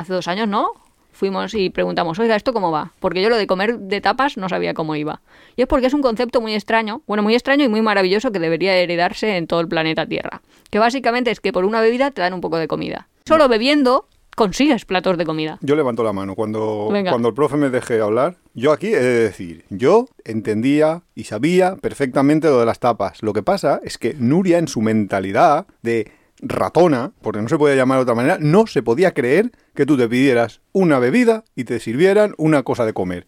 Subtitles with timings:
[0.00, 0.72] hace dos años, ¿no?
[1.12, 2.92] Fuimos y preguntamos, oiga, ¿esto cómo va?
[3.00, 5.20] Porque yo lo de comer de tapas no sabía cómo iba.
[5.56, 8.38] Y es porque es un concepto muy extraño, bueno, muy extraño y muy maravilloso que
[8.38, 10.40] debería heredarse en todo el planeta Tierra.
[10.70, 13.08] Que básicamente es que por una bebida te dan un poco de comida.
[13.26, 15.58] Solo bebiendo consigues platos de comida.
[15.60, 16.34] Yo levanto la mano.
[16.34, 17.10] Cuando, Venga.
[17.10, 21.76] cuando el profe me deje hablar, yo aquí he de decir, yo entendía y sabía
[21.76, 23.22] perfectamente lo de las tapas.
[23.22, 26.10] Lo que pasa es que Nuria en su mentalidad de
[26.42, 29.96] ratona, porque no se podía llamar de otra manera, no se podía creer que tú
[29.96, 33.26] te pidieras una bebida y te sirvieran una cosa de comer.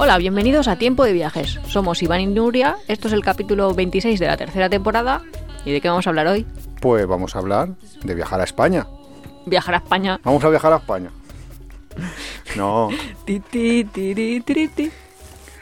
[0.00, 1.58] Hola, bienvenidos a Tiempo de Viajes.
[1.66, 5.22] Somos Iván y Nuria, esto es el capítulo 26 de la tercera temporada.
[5.64, 6.46] ¿Y de qué vamos a hablar hoy?
[6.80, 7.74] Pues vamos a hablar
[8.04, 8.86] de viajar a España.
[9.48, 10.20] Viajar a España.
[10.24, 11.10] Vamos a viajar a España.
[12.56, 12.88] No,
[13.24, 14.90] Ti, ti, ti.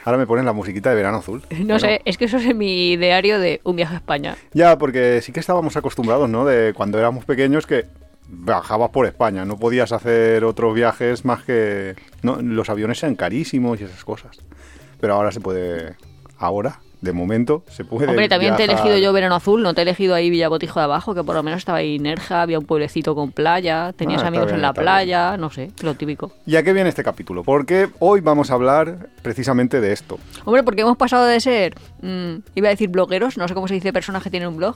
[0.05, 1.41] ahora me ponen la musiquita de verano azul.
[1.49, 4.35] No Bueno, sé, es que eso es en mi diario de un viaje a España.
[4.53, 6.45] Ya, porque sí que estábamos acostumbrados, ¿no?
[6.45, 7.85] De cuando éramos pequeños que
[8.29, 11.95] viajabas por España, no podías hacer otros viajes más que...
[12.21, 14.37] No, los aviones eran carísimos y esas cosas.
[14.99, 15.95] Pero ahora se puede...
[16.37, 19.81] Ahora, de momento, se puede Hombre, también te he elegido yo Verano Azul, no te
[19.81, 22.65] he elegido ahí Villabotijo de Abajo, que por lo menos estaba ahí Nerja, había un
[22.65, 26.31] pueblecito con playa, tenías Ah, amigos bien, en la playa, no sé, lo típico.
[26.45, 27.43] ¿Y a qué viene este capítulo?
[27.43, 30.17] Porque hoy vamos a hablar precisamente de esto.
[30.45, 33.75] Hombre, porque hemos pasado de ser, mm, iba a decir blogueros, no sé cómo se
[33.75, 34.75] dice personas que tienen un blog,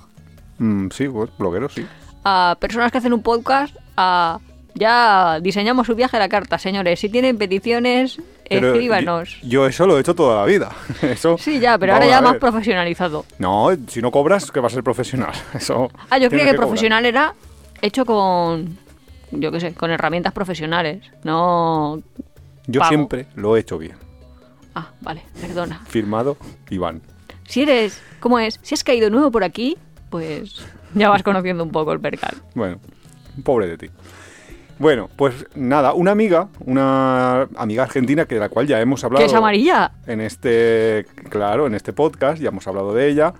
[0.59, 1.85] Mm, sí, pues, blogueros, sí.
[2.23, 4.37] a personas que hacen un podcast, a
[4.75, 6.99] ya diseñamos su viaje a la carta, señores.
[6.99, 8.21] Si tienen peticiones,
[8.55, 9.37] Pero escríbanos.
[9.43, 10.71] Yo, eso lo he hecho toda la vida.
[11.01, 13.25] Eso, Sí, ya, pero ahora ya más profesionalizado.
[13.39, 15.31] No, si no cobras, que vas a ser profesional.
[15.53, 17.33] Eso Ah, yo creía que profesional era
[17.81, 18.77] hecho con,
[19.31, 22.01] yo qué sé, con herramientas profesionales, no...
[22.67, 22.89] Yo pago.
[22.89, 23.95] siempre lo he hecho bien.
[24.75, 25.81] Ah, vale, perdona.
[25.87, 26.37] Firmado,
[26.69, 27.01] Iván.
[27.47, 28.59] Si eres, ¿cómo es?
[28.61, 29.77] Si has caído nuevo por aquí,
[30.09, 30.63] pues
[30.93, 32.35] ya vas conociendo un poco el percal.
[32.55, 32.79] Bueno,
[33.43, 33.89] pobre de ti.
[34.81, 39.23] Bueno, pues nada, una amiga, una amiga argentina que de la cual ya hemos hablado
[39.23, 39.91] ¿Que es amarilla?
[40.07, 43.31] en este, claro, en este podcast, ya hemos hablado de ella,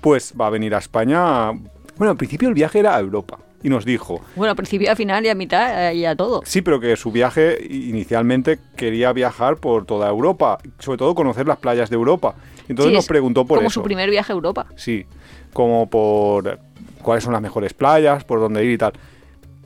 [0.00, 1.50] pues va a venir a España.
[1.96, 4.94] Bueno, al principio el viaje era a Europa y nos dijo, Bueno, a principio, a
[4.94, 6.42] final y a mitad eh, y a todo.
[6.44, 11.58] sí, pero que su viaje inicialmente quería viajar por toda Europa, sobre todo conocer las
[11.58, 12.36] playas de Europa.
[12.68, 13.80] Entonces Sí, nos preguntó por Como eso.
[13.80, 14.66] su primer viaje a Europa.
[14.76, 15.06] Sí,
[15.52, 16.60] como por
[17.02, 18.92] cuáles son las mejores playas, por dónde ir y tal.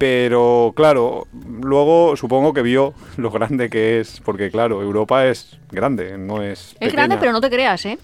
[0.03, 1.29] Pero claro,
[1.63, 6.75] luego supongo que vio lo grande que es, porque claro, Europa es grande, no es...
[6.81, 8.01] Es grande, pero no te creas, ¿eh?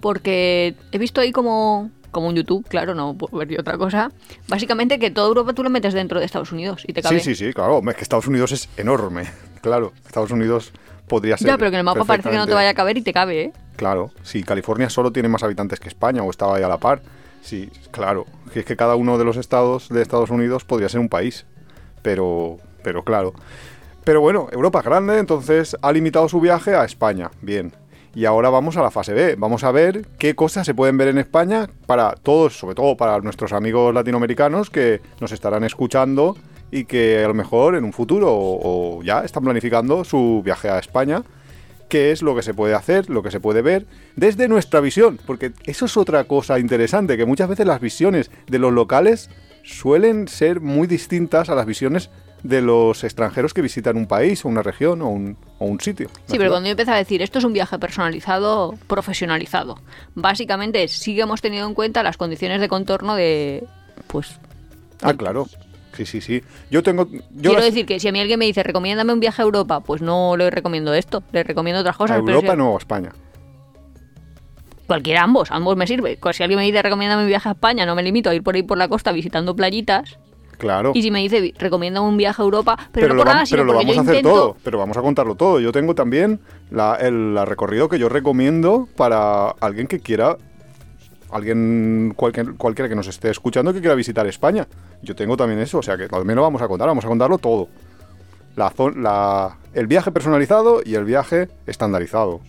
[0.00, 4.12] Porque he visto ahí como, como un YouTube, claro, no puedo ver yo otra cosa.
[4.48, 7.20] Básicamente que toda Europa tú lo metes dentro de Estados Unidos y te cabe.
[7.20, 9.24] Sí, sí, sí, claro, es que Estados Unidos es enorme,
[9.62, 10.72] claro, Estados Unidos
[11.08, 11.48] podría ser...
[11.48, 13.14] Ya, pero que en el mapa parece que no te vaya a caber y te
[13.14, 13.52] cabe, ¿eh?
[13.76, 17.00] Claro, si California solo tiene más habitantes que España o estaba ahí a la par,
[17.40, 21.08] sí, claro, es que cada uno de los estados de Estados Unidos podría ser un
[21.08, 21.46] país,
[22.02, 23.34] pero, pero claro.
[24.04, 27.72] Pero bueno, Europa es grande, entonces ha limitado su viaje a España, bien.
[28.14, 31.08] Y ahora vamos a la fase B, vamos a ver qué cosas se pueden ver
[31.08, 36.36] en España para todos, sobre todo para nuestros amigos latinoamericanos que nos estarán escuchando
[36.72, 40.78] y que a lo mejor en un futuro o ya están planificando su viaje a
[40.78, 41.22] España
[41.90, 43.84] qué es lo que se puede hacer, lo que se puede ver
[44.16, 48.58] desde nuestra visión, porque eso es otra cosa interesante, que muchas veces las visiones de
[48.58, 49.28] los locales
[49.62, 52.08] suelen ser muy distintas a las visiones
[52.42, 56.08] de los extranjeros que visitan un país o una región o un, o un sitio.
[56.08, 56.50] Sí, pero ciudad.
[56.52, 59.78] cuando yo empecé a decir esto es un viaje personalizado, profesionalizado,
[60.14, 63.64] básicamente sí que hemos tenido en cuenta las condiciones de contorno de,
[64.06, 64.38] pues,
[65.02, 65.46] Ah, claro.
[66.00, 66.42] Sí, sí, sí.
[66.70, 67.06] Yo tengo...
[67.10, 69.44] Yo quiero las- decir que si a mí alguien me dice recomiéndame un viaje a
[69.44, 72.20] Europa, pues no le recomiendo esto, le recomiendo otras a cosas.
[72.24, 73.12] pero Europa si- no, a España.
[74.86, 76.18] Cualquiera, ambos, ambos me sirve.
[76.20, 78.42] Pues si alguien me dice recomiéndame un viaje a España, no me limito a ir
[78.42, 80.18] por ahí por la costa visitando playitas.
[80.58, 80.92] Claro.
[80.94, 83.46] Y si me dice recomienda un viaje a Europa, pero, no lo, por vam- nada,
[83.46, 84.34] sino pero lo vamos yo a hacer intento...
[84.36, 85.60] todo, pero vamos a contarlo todo.
[85.60, 86.40] Yo tengo también
[86.70, 90.36] la- el la recorrido que yo recomiendo para alguien que quiera,
[91.32, 94.66] alguien cualquier, cualquiera que nos esté escuchando que quiera visitar España.
[95.02, 97.38] Yo tengo también eso, o sea que también lo vamos a contar, vamos a contarlo
[97.38, 97.68] todo.
[98.56, 102.40] La, la- el viaje personalizado y el viaje estandarizado.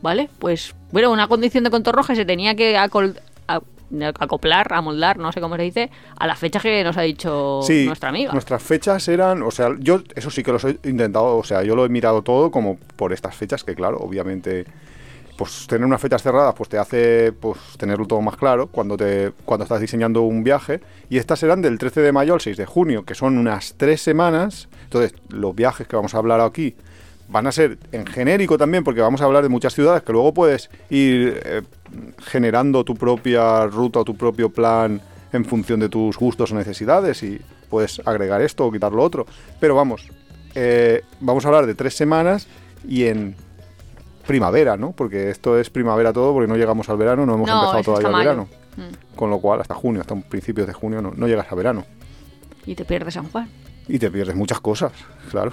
[0.00, 3.18] Vale, pues bueno, una condición de contorno que se tenía que acol-
[3.48, 3.60] a-
[4.18, 7.84] acoplar, amoldar, no sé cómo se dice, a las fechas que nos ha dicho Sí,
[7.86, 8.32] nuestra amiga.
[8.32, 11.76] nuestras fechas eran, o sea, yo eso sí que los he intentado, o sea, yo
[11.76, 14.64] lo he mirado todo como por estas fechas que claro, obviamente
[15.36, 19.32] pues tener unas fechas cerradas pues te hace pues tenerlo todo más claro cuando te
[19.44, 22.66] cuando estás diseñando un viaje y estas eran del 13 de mayo al 6 de
[22.66, 24.68] junio, que son unas tres semanas.
[24.84, 26.74] Entonces, los viajes que vamos a hablar aquí
[27.28, 30.34] van a ser en genérico también, porque vamos a hablar de muchas ciudades que luego
[30.34, 31.62] puedes ir eh,
[32.18, 35.00] generando tu propia ruta o tu propio plan
[35.32, 37.40] en función de tus gustos o necesidades y
[37.70, 39.26] puedes agregar esto o quitar lo otro.
[39.60, 40.08] Pero vamos,
[40.54, 42.46] eh, vamos a hablar de tres semanas
[42.86, 43.34] y en
[44.26, 44.92] primavera, ¿no?
[44.92, 48.08] Porque esto es primavera todo, porque no llegamos al verano, no hemos No, empezado todavía
[48.08, 48.48] el verano.
[48.76, 49.16] Mm.
[49.16, 51.84] Con lo cual, hasta junio, hasta principios de junio, no, no llegas a verano.
[52.64, 53.48] Y te pierdes San Juan.
[53.88, 54.92] Y te pierdes muchas cosas,
[55.30, 55.52] claro.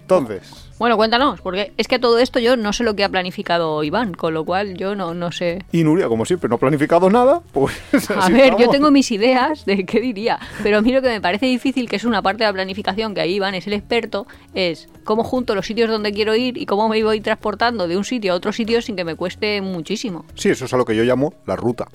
[0.00, 3.84] Entonces, Bueno, cuéntanos, porque es que todo esto yo no sé lo que ha planificado
[3.84, 5.64] Iván, con lo cual yo no, no sé.
[5.70, 7.74] y Nuria, como siempre, no ha planificado nada, pues...
[8.16, 11.20] A ver, yo tengo mis ideas de qué diría, pero a mí lo que me
[11.20, 14.26] parece difícil, que es una parte de la planificación, que ahí Iván es el experto,
[14.52, 18.04] es cómo junto los sitios donde quiero ir y cómo me voy transportando de un
[18.04, 20.24] sitio a otro sitio sin que me cueste muchísimo.
[20.34, 21.86] Sí, eso es a lo que yo llamo la ruta,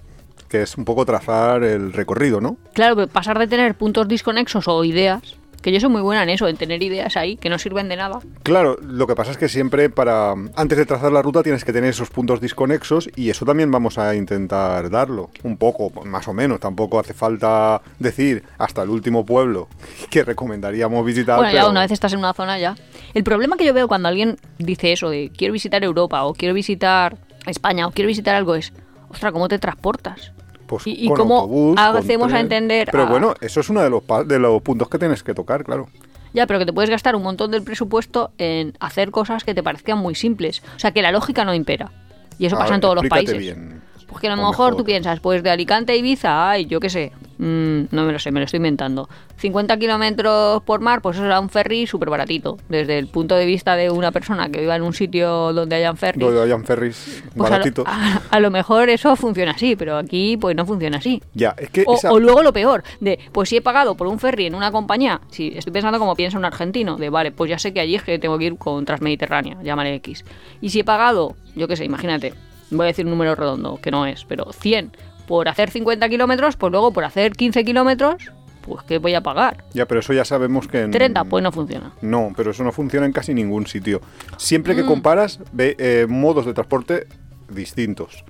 [0.48, 2.58] que es un poco trazar el recorrido, ¿no?
[2.74, 6.30] Claro, pero pasar de tener puntos disconexos o ideas, que yo soy muy buena en
[6.30, 8.20] eso, en tener ideas ahí que no sirven de nada.
[8.44, 11.74] Claro, lo que pasa es que siempre para antes de trazar la ruta tienes que
[11.74, 16.34] tener esos puntos disconexos y eso también vamos a intentar darlo, un poco, más o
[16.34, 19.68] menos, tampoco hace falta decir hasta el último pueblo
[20.10, 21.38] que recomendaríamos visitar.
[21.38, 22.76] Bueno, ya pero- una vez estás en una zona ya.
[23.14, 26.54] El problema que yo veo cuando alguien dice eso de quiero visitar Europa o quiero
[26.54, 28.72] visitar España o quiero visitar algo es,
[29.10, 30.32] ostras, ¿cómo te transportas?
[30.70, 33.70] Pues ¿Y- y con cómo autobús, con hacemos a entender Pero a- bueno, eso es
[33.72, 35.88] uno de los, de los puntos que tienes que tocar, claro.
[36.32, 39.64] Ya, pero que te puedes gastar un montón del presupuesto en hacer cosas que te
[39.64, 40.62] parezcan muy simples.
[40.76, 41.92] O sea, que la lógica no impera.
[42.38, 43.36] Y eso A pasa ver, en todos los países.
[43.40, 43.82] bien.
[44.10, 44.76] Porque a lo mejor, mejor.
[44.76, 48.20] tú piensas, pues de Alicante a Ibiza, ay, yo qué sé, mm, no me lo
[48.20, 49.08] sé, me lo estoy inventando.
[49.38, 52.58] 50 kilómetros por mar, pues eso será un ferry súper baratito.
[52.68, 55.96] Desde el punto de vista de una persona que viva en un sitio donde hayan
[55.96, 56.26] ferries.
[56.26, 57.86] Donde hayan ferries Pues a lo, baratitos.
[57.88, 61.22] a- a lo mejor eso funciona así, pero aquí pues no funciona así.
[61.34, 64.08] Ya, es que O, esa- o luego lo peor, de pues si he pagado por
[64.08, 67.50] un ferry en una compañía, si estoy pensando como piensa un argentino, de vale, pues
[67.50, 70.26] ya sé que allí es que tengo que ir con Transmediterránea, llámale X.
[70.62, 72.34] Y si he pagado, yo qué sé, imagínate,
[72.72, 74.92] voy a decir un número redondo, que no es, pero 100
[75.28, 78.32] por hacer 50 kilómetros, pues luego por hacer 15 kilómetros,
[78.62, 79.64] pues ¿qué voy a pagar?
[79.74, 81.92] ya, pero eso ya sabemos que en- 30, pues no funciona.
[82.02, 84.02] No, pero eso no funciona en casi ningún sitio.
[84.38, 84.78] Siempre Mm.
[84.78, 87.08] que comparas, ve eh, modos de transporte
[87.50, 88.24] distintos.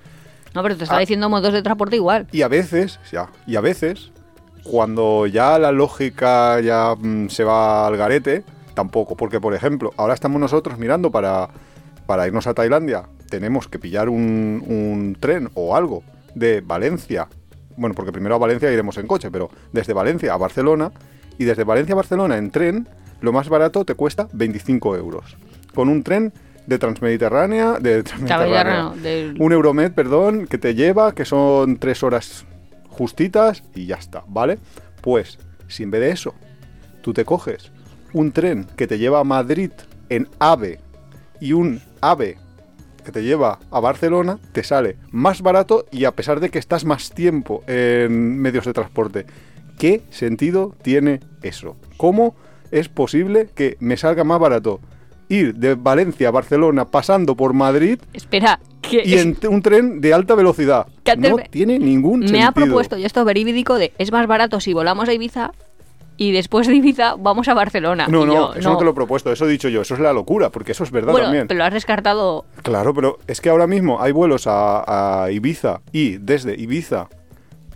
[0.54, 1.00] No, pero te está Ah.
[1.00, 2.26] diciendo modos de transporte igual.
[2.32, 4.10] Y a veces, ya, y a veces,
[4.62, 8.44] cuando ya la lógica ya mm, se va al garete,
[8.74, 9.16] tampoco.
[9.16, 11.48] Porque, por ejemplo, ahora estamos nosotros mirando para,
[12.06, 13.04] para irnos a Tailandia.
[13.30, 16.02] Tenemos que pillar un, un tren o algo
[16.34, 17.28] de Valencia.
[17.76, 20.92] Bueno, porque primero a Valencia iremos en coche, pero desde Valencia a Barcelona.
[21.38, 22.86] Y desde Valencia a Barcelona en tren,
[23.22, 25.36] lo más barato te cuesta 25 euros.
[25.74, 26.32] Con un tren
[26.66, 32.44] de Transmediterránea, de Transmediterránea, del- un Euromed, perdón, que te lleva, que son tres horas
[32.88, 34.58] justitas y ya está, ¿vale?
[35.00, 35.38] Pues,
[35.68, 36.34] si en vez de eso,
[37.02, 37.70] tú te coges
[38.12, 39.70] un tren que te lleva a Madrid
[40.08, 40.80] en AVE
[41.40, 42.36] y un AVE
[43.02, 46.84] que te lleva a Barcelona, te sale más barato y a pesar de que estás
[46.84, 49.26] más tiempo en medios de transporte.
[49.78, 51.76] ¿Qué sentido tiene eso?
[51.96, 52.34] ¿Cómo
[52.70, 54.80] es posible que me salga más barato
[55.28, 60.12] ir de Valencia a Barcelona pasando por Madrid Espera, que y en un tren de
[60.12, 60.86] alta velocidad.
[61.04, 62.48] Que No me- tiene ningún me sentido.
[62.48, 65.52] ha propuesto, y esto es verídico, de es más barato si volamos a Ibiza
[66.22, 68.06] y después de Ibiza vamos a Barcelona.
[68.06, 68.76] No, no, yo, eso no.
[68.76, 70.90] te lo he propuesto, eso he dicho yo, eso es la locura, porque eso es
[70.90, 71.48] verdad Bueno, también.
[71.48, 72.44] pero lo has descartado.
[72.62, 77.08] Claro, pero es que ahora mismo hay vuelos a, a Ibiza y desde Ibiza,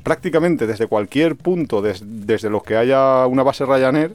[0.03, 4.15] prácticamente desde cualquier punto, des- desde los que haya una base Ryanair,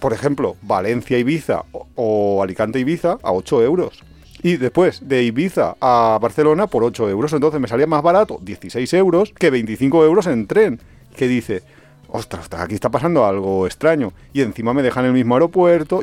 [0.00, 4.02] por ejemplo, Valencia-Ibiza o, o Alicante-Ibiza a 8 euros.
[4.42, 7.32] Y después de Ibiza a Barcelona por 8 euros.
[7.32, 10.80] Entonces me salía más barato 16 euros que 25 euros en tren.
[11.16, 11.62] Que dice,
[12.16, 14.12] ostras, aquí está pasando algo extraño.
[14.32, 16.02] Y encima me dejan en el mismo aeropuerto.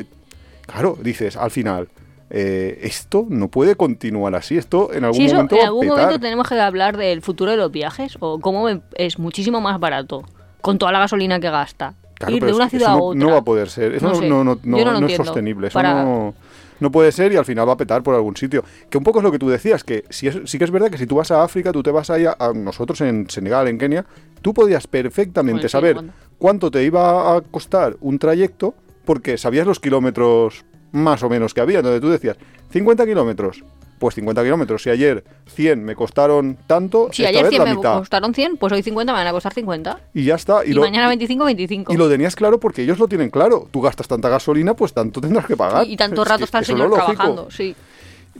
[0.66, 1.88] Claro, dices, al final,
[2.30, 4.56] eh, esto no puede continuar así.
[4.56, 5.96] Esto en algún Sí, eso, momento en va a algún petar.
[5.98, 10.22] momento tenemos que hablar del futuro de los viajes o cómo es muchísimo más barato
[10.60, 11.94] con toda la gasolina que gasta.
[12.14, 13.18] Claro, ir de una ciudad a otra.
[13.18, 13.94] no va a poder ser.
[13.94, 15.24] Eso No no, sé, no, no, no- es entiendo.
[15.24, 15.66] sostenible.
[15.68, 16.34] Eso Para- no,
[16.82, 18.62] no puede ser y al final va a petar por algún sitio.
[18.90, 20.90] Que un poco es lo que tú decías, que si es- sí que es verdad
[20.90, 23.78] que si tú vas a África, tú te vas ahí a, nosotros en Senegal, en
[23.78, 24.04] Kenia,
[24.42, 25.94] tú podías perfectamente saber
[26.38, 28.74] cuánto te iba a costar un trayecto
[29.04, 32.36] porque sabías los kilómetros más o menos que había, donde tú decías
[32.70, 33.64] 50 kilómetros.
[34.02, 34.82] Pues 50 kilómetros.
[34.82, 37.98] Si ayer 100 me costaron tanto, Si esta ayer vez 100 la me mitad.
[38.00, 40.00] costaron 100, pues hoy 50 me van a costar 50.
[40.12, 40.66] Y ya está.
[40.66, 41.92] Y, lo- mañana 25, 25.
[41.92, 43.68] y lo tenías claro porque ellos lo tienen claro.
[43.70, 45.86] Tú gastas tanta gasolina, pues tanto tendrás que pagar.
[45.86, 47.76] Y, y tanto Es rato que está el es señor trabajando, sí.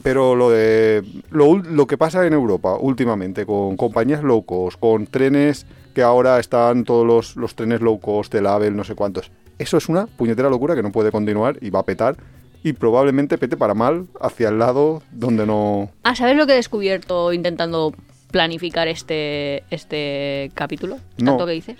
[0.03, 5.07] Pero lo de lo, lo que pasa en Europa últimamente con compañías low cost, con
[5.07, 5.65] trenes
[5.95, 9.31] que ahora están todos los, los trenes low cost, el AVE, no sé cuántos.
[9.61, 12.17] Eso es una puñetera locura que no puede continuar y va a petar
[12.63, 15.91] y probablemente pete para mal hacia el lado donde no...
[16.03, 17.93] Ah, ¿sabes lo que he descubierto intentando
[18.31, 20.99] planificar este, este capítulo?
[21.19, 21.33] No.
[21.33, 21.77] Tanto que dices.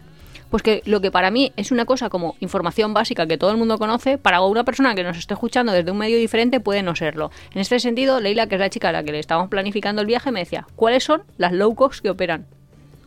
[0.51, 3.57] Pues que lo que para mí es una cosa como información básica que todo el
[3.57, 6.95] mundo conoce, para una persona que nos esté escuchando desde un medio diferente puede no
[6.95, 7.31] serlo.
[7.55, 10.07] En este sentido, Leila, que es la chica a la que le estábamos planificando el
[10.07, 12.45] viaje, me decía, ¿cuáles son las low cost que operan?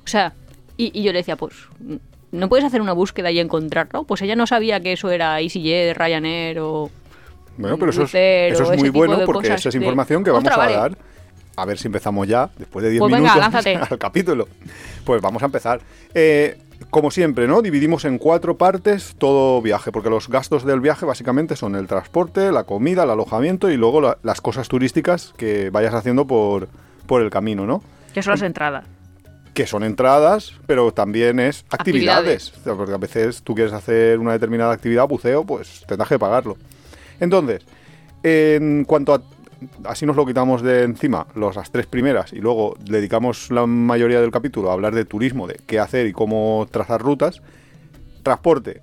[0.03, 0.33] O sea,
[0.75, 1.53] y, y yo le decía, pues,
[2.31, 4.05] ¿no puedes hacer una búsqueda y encontrarlo?
[4.05, 6.89] Pues ella no sabía que eso era EasyJet, Ryanair o...
[7.57, 10.31] Bueno, pero eso es, eso es muy bueno porque cosas esa es de- información que
[10.31, 10.73] vamos a vale.
[10.75, 10.97] dar.
[11.57, 13.55] A ver si empezamos ya, después de 10 Pues minutos,
[13.91, 14.47] al capítulo.
[15.05, 15.79] Pues vamos a empezar.
[16.13, 16.57] Eh,
[16.89, 17.61] como siempre, ¿no?
[17.61, 22.51] Dividimos en cuatro partes todo viaje, porque los gastos del viaje básicamente son el transporte,
[22.51, 26.67] la comida, el alojamiento y luego la- las cosas turísticas que vayas haciendo por,
[27.07, 27.81] por el camino, ¿no?
[28.13, 28.83] Que son las entradas.
[29.53, 32.49] que son entradas, pero también es actividades.
[32.49, 32.53] Actividades.
[32.59, 36.19] O sea, Porque a veces tú quieres hacer una determinada actividad, buceo, pues tendrás que
[36.19, 36.57] pagarlo.
[37.19, 37.65] Entonces,
[38.23, 39.21] en cuanto a...
[39.85, 44.29] Así nos lo quitamos de encima, las tres primeras, y luego dedicamos la mayoría del
[44.29, 47.41] capítulo a hablar de turismo, de qué hacer y cómo trazar rutas.
[48.21, 48.81] Transporte,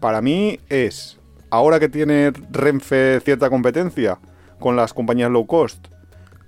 [0.00, 1.18] para mí es,
[1.50, 4.18] ahora que tiene Renfe cierta competencia
[4.60, 5.88] con las compañías low cost,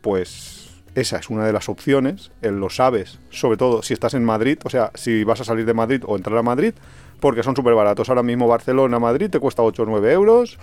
[0.03, 4.59] pues esa es una de las opciones, lo sabes, sobre todo si estás en Madrid,
[4.65, 6.75] o sea, si vas a salir de Madrid o entrar a Madrid,
[7.19, 8.09] porque son súper baratos.
[8.11, 10.59] Ahora mismo Barcelona, Madrid te cuesta 8 o 9 euros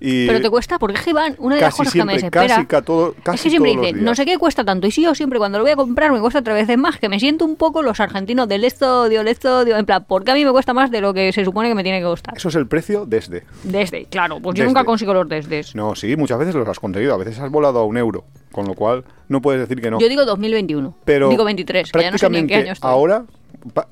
[0.00, 3.34] y Pero te cuesta, porque es que una de las cosas que me desespera casi,
[3.34, 4.86] es que siempre dicen, no sé qué cuesta tanto.
[4.86, 7.08] Y si yo siempre cuando lo voy a comprar me cuesta tres veces más, que
[7.08, 10.34] me siento un poco los argentinos del estudio, el estudio, en plan, ¿por qué a
[10.34, 12.36] mí me cuesta más de lo que se supone que me tiene que costar?
[12.36, 13.44] Eso es el precio desde.
[13.64, 14.66] Desde, claro, pues yo Desde.
[14.66, 15.74] nunca consigo los desdes.
[15.74, 18.66] No, sí, muchas veces los has conseguido, a veces has volado a un euro, con
[18.66, 19.98] lo cual no puedes decir que no.
[19.98, 22.72] Yo digo 2021, Pero digo 23, que ya no sé ni en prácticamente qué año
[22.72, 22.90] estoy.
[22.90, 23.24] ahora,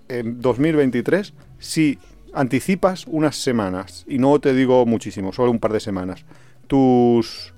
[0.08, 1.98] en 2023, si
[2.34, 6.24] anticipas unas semanas, y no te digo muchísimo, solo un par de semanas,
[6.66, 7.52] tus,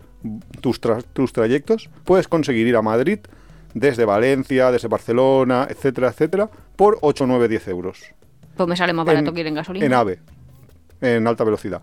[0.61, 3.19] tus, tra- tus trayectos, puedes conseguir ir a Madrid
[3.75, 8.01] desde Valencia, desde Barcelona, etcétera, etcétera, por 8, 9, 10 euros.
[8.57, 9.85] Pues me sale más barato en- que ir en gasolina.
[9.87, 10.19] En AVE,
[11.01, 11.83] en alta velocidad.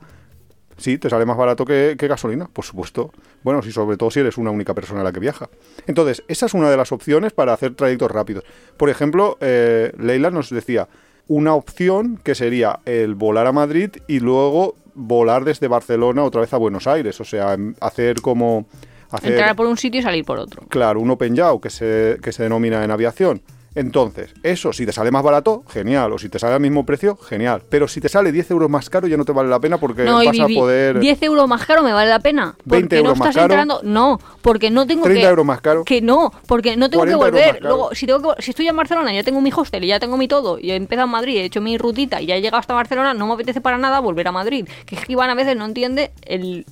[0.75, 3.12] Sí, te sale más barato que, que gasolina, por supuesto.
[3.43, 5.47] Bueno, si sobre todo si eres una única persona la que viaja.
[5.85, 8.43] Entonces, esa es una de las opciones para hacer trayectos rápidos.
[8.75, 10.88] Por ejemplo, eh, Leila nos decía
[11.27, 16.53] una opción que sería el volar a Madrid y luego volar desde Barcelona otra vez
[16.53, 17.19] a Buenos Aires.
[17.21, 18.65] O sea, em, hacer como...
[19.11, 20.63] Hacer, Entrar por un sitio y salir por otro.
[20.69, 23.43] Claro, un open yaw que se, que se denomina en aviación.
[23.75, 26.11] Entonces, eso, si te sale más barato, genial.
[26.13, 27.63] O si te sale al mismo precio, genial.
[27.69, 30.03] Pero si te sale 10 euros más caro, ya no te vale la pena porque
[30.03, 30.99] No, vas a poder.
[30.99, 32.55] 10 euros más caro me vale la pena.
[32.65, 33.53] 20 Porque no euros más estás caro.
[33.53, 33.81] entrando.
[33.83, 35.27] No, porque no tengo 30 que.
[35.27, 35.83] euros más caro.
[35.85, 37.63] Que no, porque no tengo que 40 euros volver.
[37.63, 40.17] Luego, si, tengo que- si estoy en Barcelona, ya tengo mi hostel y ya tengo
[40.17, 42.59] mi todo, y he empezado en Madrid, he hecho mi rutita y ya he llegado
[42.59, 44.67] hasta Barcelona, no me apetece para nada volver a Madrid.
[44.85, 46.65] Que es que Iván a veces no entiende el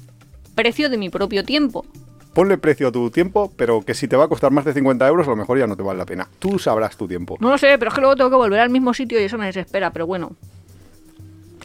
[0.54, 1.86] precio de mi propio tiempo.
[2.34, 5.06] Ponle precio a tu tiempo, pero que si te va a costar más de 50
[5.08, 6.28] euros, a lo mejor ya no te vale la pena.
[6.40, 7.36] Tú sabrás tu tiempo.
[7.42, 9.38] No lo sé, pero es que luego tengo que volver al mismo sitio y eso
[9.38, 10.32] me desespera, pero bueno.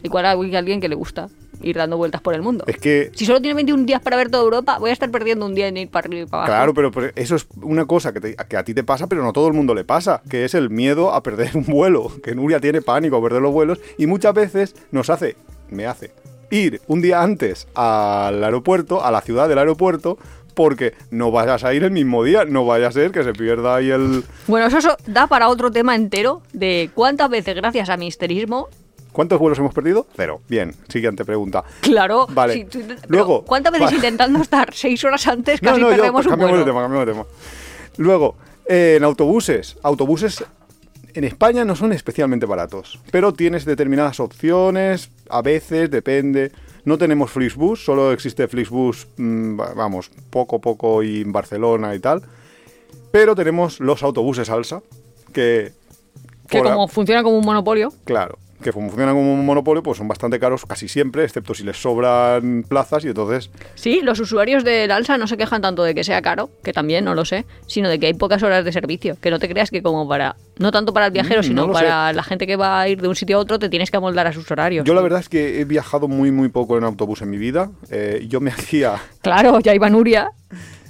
[0.03, 1.29] Igual hay alguien que le gusta
[1.63, 2.65] ir dando vueltas por el mundo.
[2.67, 5.43] Es que Si solo tiene 21 días para ver toda Europa, voy a estar perdiendo
[5.45, 6.51] un día en ir para arriba y para abajo.
[6.53, 9.23] Claro, pero, pero eso es una cosa que, te- que a ti te pasa, pero
[9.23, 12.11] no a todo el mundo le pasa, que es el miedo a perder un vuelo,
[12.21, 15.35] que Nuria tiene pánico a perder los vuelos y muchas veces nos hace,
[15.71, 16.11] me hace,
[16.51, 20.19] ir un día antes al aeropuerto, a la ciudad del aeropuerto,
[20.57, 23.75] porque no vayas a ir el mismo día, no vaya a ser que se pierda
[23.75, 24.23] ahí el...
[24.47, 28.67] Bueno, eso, eso da para otro tema entero de cuántas veces, gracias a mi histerismo,
[29.11, 30.05] ¿Cuántos vuelos hemos perdido?
[30.15, 30.41] Cero.
[30.47, 31.63] Bien, siguiente pregunta.
[31.81, 32.65] claro, Vale.
[32.65, 36.31] tú- Luego, ¿cuántas veces intentando estar seis horas antes casi no, yo, perdemos pues un
[36.31, 36.71] cambiamos de vuelo?
[36.71, 37.25] tema, cambiamos de tema.
[37.97, 38.35] Luego,
[38.67, 39.77] eh, en autobuses.
[39.81, 40.43] Autobuses
[41.15, 46.51] en España no son especialmente baratos, pero tienes determinadas opciones, a veces, depende.
[46.87, 51.99] No tenemos Flixbus, solo existe Flixbus, mm, va- vamos, poco, poco y en Barcelona y
[51.99, 52.21] tal.
[53.11, 54.81] Pero tenemos los autobuses alsa,
[55.33, 55.73] que...
[56.47, 57.91] Que a- como funciona como un monopolio.
[58.05, 58.37] Claro,
[58.67, 61.77] que como funcionan como un monopolio, pues son bastante caros casi siempre, excepto si les
[61.81, 66.03] sobran plazas y entonces Sí, los usuarios del Alsa no se quejan tanto de que
[66.03, 69.15] sea caro, que también no lo sé, sino de que hay pocas horas de servicio.
[69.21, 71.73] Que no te creas que como para, no tanto para el viajero, Mm, sino no
[71.73, 73.97] para la gente que va a ir de un sitio a otro, te tienes que
[73.97, 74.85] amoldar a sus horarios.
[74.85, 77.69] Yo la verdad es que he viajado muy muy poco en autobús en mi vida.
[77.89, 80.31] Eh, yo me hacía, Claro, ya iba Nuria.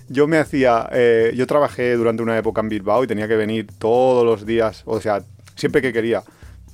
[0.10, 3.68] yo me hacía, eh, yo trabajé durante una época en Bilbao y tenía que venir
[3.78, 5.22] todos los días, o sea,
[5.56, 6.24] siempre que quería,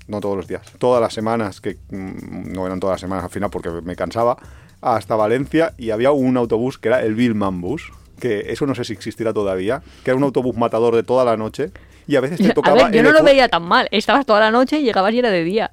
[0.07, 3.29] no todos los días, todas las semanas, que mm, no eran todas las semanas al
[3.29, 4.37] final porque me cansaba,
[4.81, 8.83] hasta Valencia y había un autobús que era el Bilman Bus, que eso no sé
[8.83, 11.71] si existirá todavía, que era un autobús matador de toda la noche
[12.07, 12.83] y a veces te A tocaba...
[12.85, 13.87] ver, yo no lo veía tan mal.
[13.91, 15.71] Estabas toda la noche y llegabas y era de día.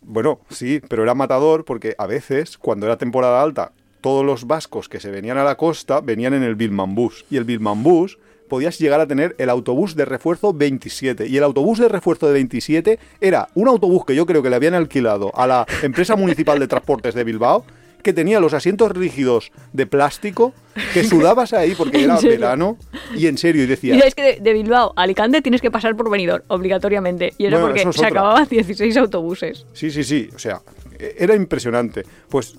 [0.00, 4.88] Bueno, sí, pero era matador porque a veces, cuando era temporada alta, todos los vascos
[4.88, 7.24] que se venían a la costa venían en el Bilman Bus.
[7.28, 11.26] Y el Bilman Bus podías llegar a tener el autobús de refuerzo 27.
[11.26, 14.56] Y el autobús de refuerzo de 27 era un autobús que yo creo que le
[14.56, 17.64] habían alquilado a la empresa municipal de transportes de Bilbao,
[18.02, 20.54] que tenía los asientos rígidos de plástico,
[20.94, 22.78] que sudabas ahí porque ¿En era verano,
[23.16, 25.72] y en serio, y Y decías, es que de, de Bilbao a Alicante tienes que
[25.72, 27.34] pasar por Benidorm, obligatoriamente.
[27.36, 29.66] Y Bueno, porque es se acababan 16 autobuses.
[29.72, 30.28] Sí, sí, sí.
[30.34, 30.60] O sea,
[30.98, 32.04] e- era impresionante.
[32.28, 32.56] Pues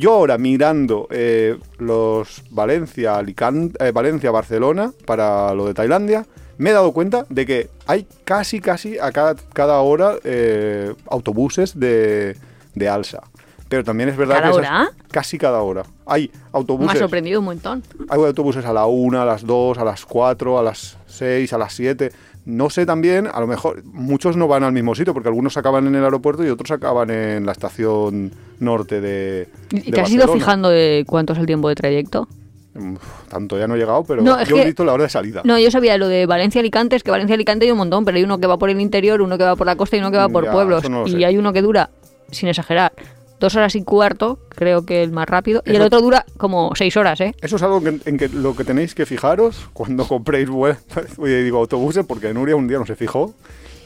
[0.00, 6.26] yo ahora mirando eh, los Valencia, Alicante, eh, Valencia, Barcelona para lo de Tailandia,
[6.58, 11.78] me he dado cuenta de que hay casi, casi a cada, cada hora eh, autobuses
[11.78, 12.36] de,
[12.74, 13.22] de alza.
[13.68, 14.90] Pero también es verdad ¿Cada que esas- hora?
[15.12, 15.84] casi cada hora.
[16.06, 16.98] Hay Me ha autobuses.
[16.98, 17.84] sorprendido un montón.
[18.08, 21.58] Hay autobuses a la 1, a las 2, a las 4, a las 6, a
[21.58, 22.10] las 7.
[22.46, 25.86] No sé también, a lo mejor muchos no van al mismo sitio porque algunos acaban
[25.86, 29.48] en el aeropuerto y otros acaban en la estación norte de.
[29.70, 32.28] ¿Y de ¿Te has ido fijando de cuánto es el tiempo de trayecto?
[32.74, 35.42] Uf, Tanto ya no he llegado, pero No, yo he visto la hora de salida.
[35.44, 38.38] No, yo sabía lo de Valencia-Alicante, es que Valencia-Alicante hay un montón, pero hay uno
[38.38, 40.28] que va por el interior, uno que va por la costa y uno que va
[40.28, 40.88] por Ya, pueblos.
[40.88, 41.24] no y sé.
[41.26, 41.90] hay uno que dura,
[42.30, 42.92] sin exagerar,
[43.40, 46.96] dos horas y cuarto, creo que el más rápido, y el otro dura como seis
[46.96, 47.34] horas, ¿eh?
[47.42, 50.48] Eso es algo que- en que lo que tenéis que fijaros cuando compréis
[51.18, 53.34] oye, digo autobuses, porque Nuria un día no se fijó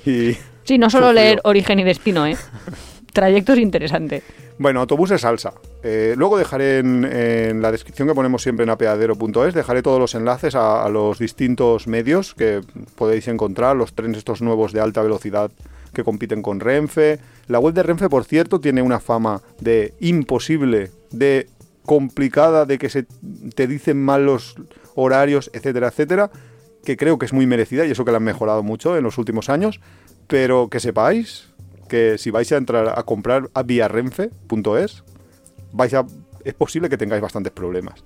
[0.04, 1.22] y Sí, no solo Sufrió.
[1.22, 2.36] leer origen y destino, ¿eh?
[3.12, 4.22] Trayecto es interesante.
[4.58, 5.52] Bueno, autobuses salsa.
[5.82, 10.14] Eh, luego dejaré en, en la descripción que ponemos siempre en apeadero.es, dejaré todos los
[10.14, 12.60] enlaces a, a los distintos medios que
[12.96, 15.50] podéis encontrar, los trenes estos nuevos de alta velocidad
[15.94, 17.18] que compiten con Renfe.
[17.46, 21.48] La web de Renfe, por cierto, tiene una fama de imposible, de
[21.84, 23.06] complicada, de que se
[23.54, 24.56] te dicen mal los
[24.94, 26.30] horarios, etcétera, etcétera,
[26.84, 29.18] que creo que es muy merecida y eso que la han mejorado mucho en los
[29.18, 29.80] últimos años,
[30.26, 31.50] pero que sepáis
[31.88, 35.04] que si vais a entrar a comprar a viarenfe.es,
[35.72, 36.06] vais a
[36.44, 38.02] es posible que tengáis bastantes problemas.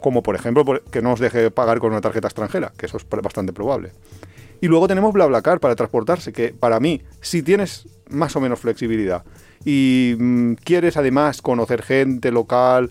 [0.00, 3.06] Como por ejemplo que no os deje pagar con una tarjeta extranjera, que eso es
[3.08, 3.92] bastante probable.
[4.60, 9.24] Y luego tenemos BlaBlaCar para transportarse, que para mí, si tienes más o menos flexibilidad
[9.64, 12.90] y mm, quieres además conocer gente local,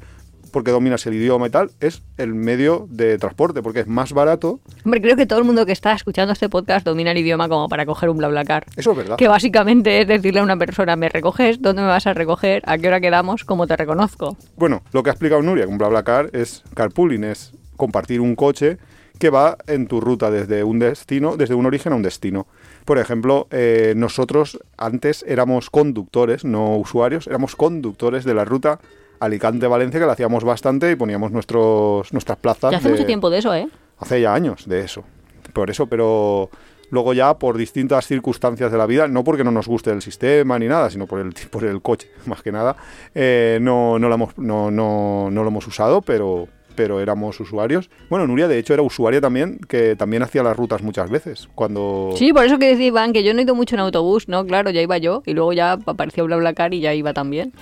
[0.56, 4.62] porque dominas el idioma y tal, es el medio de transporte, porque es más barato.
[4.86, 7.67] Hombre, creo que todo el mundo que está escuchando este podcast domina el idioma como
[7.67, 8.65] para coger un BlaBlaCar.
[8.78, 9.17] Eso es verdad.
[9.17, 11.62] Que básicamente es decirle a una persona, ¿me recoges?
[11.62, 12.63] ¿Dónde me vas a recoger?
[12.67, 13.43] ¿A qué hora quedamos?
[13.43, 14.38] ¿Cómo te reconozco?
[14.56, 18.78] Bueno, lo que ha explicado Nuria con BlaBlaCar es carpooling, es compartir un coche
[19.19, 22.47] que va en tu ruta desde un destino, desde un origen a un destino.
[22.86, 28.80] Por ejemplo, eh, nosotros antes éramos conductores, no usuarios, éramos conductores de la ruta
[29.19, 32.71] Alicante-Valencia, que la hacíamos bastante y poníamos nuestros, nuestras plazas.
[32.71, 33.67] Ya hace de- mucho tiempo de eso, ¿eh?
[33.99, 35.04] Hace ya años de eso.
[35.54, 36.49] Por eso, pero
[36.91, 40.60] luego ya por distintas circunstancias de la vida, no porque no nos guste el sistema
[40.60, 42.75] ni nada, sino por el, por el coche, más que nada,
[43.15, 47.89] eh, no, no, lo hemos, no, no, no lo hemos usado, pero, pero éramos usuarios.
[48.09, 51.49] Bueno, Nuria, de hecho, era usuaria también, que también hacía las rutas muchas veces.
[51.55, 52.13] Cuando...
[52.15, 54.45] Sí, por eso que decía Iván que yo no he ido mucho en autobús, ¿no?
[54.45, 57.53] Claro, ya iba yo y luego ya apareció BlaBlaCar y ya iba también.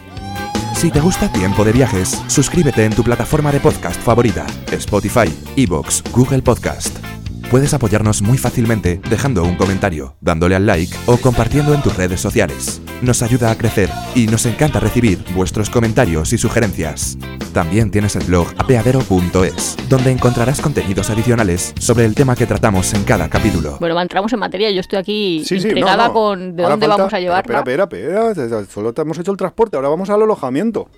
[0.75, 6.03] Si te gusta Tiempo de Viajes, suscríbete en tu plataforma de podcast favorita, Spotify, Evox,
[6.11, 7.12] Google Podcast.
[7.53, 12.19] Puedes apoyarnos muy fácilmente dejando un comentario, dándole al like o compartiendo en tus redes
[12.19, 12.81] sociales.
[13.03, 17.15] Nos ayuda a crecer y nos encanta recibir vuestros comentarios y sugerencias.
[17.53, 23.03] También tienes el blog apeadero.es, donde encontrarás contenidos adicionales sobre el tema que tratamos en
[23.03, 23.77] cada capítulo.
[23.79, 24.71] Bueno, entramos en materia.
[24.71, 26.13] Yo estoy aquí Sí, sí, no, intrigada no.
[26.13, 27.57] con de Ahora dónde falta- vamos a llevarla.
[27.59, 28.65] Espera, espera, espera.
[28.65, 30.89] Solo te hemos hecho el transporte, ahora vamos al alojamiento.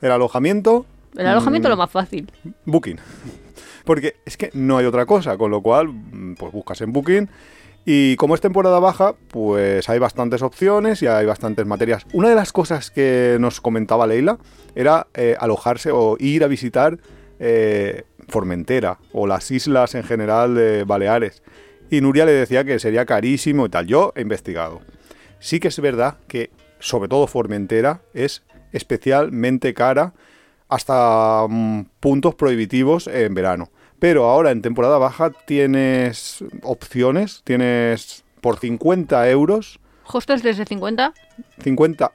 [0.00, 1.72] El alojamiento El alojamiento Mm.
[1.72, 2.30] es lo más fácil.
[2.64, 2.98] Booking.
[3.86, 7.30] Porque es que no hay otra cosa, con lo cual, mm, pues buscas en Booking.
[7.86, 12.04] Y como es temporada baja, pues hay bastantes opciones y hay bastantes materias.
[12.12, 14.38] Una de las cosas que nos comentaba Leila
[14.74, 16.98] era eh, alojarse o ir a visitar
[17.38, 21.44] eh, Formentera o las islas en general de Baleares.
[21.88, 23.86] Y Nuria le decía que sería carísimo y tal.
[23.86, 24.80] Yo he investigado.
[25.38, 30.12] Sí que es verdad que, sobre todo Formentera, es especialmente cara
[30.68, 33.70] hasta mm, puntos prohibitivos en verano.
[33.98, 41.12] Pero ahora en temporada baja tienes opciones, tienes por 50 euros, Hostels desde 50.
[41.62, 42.12] 50,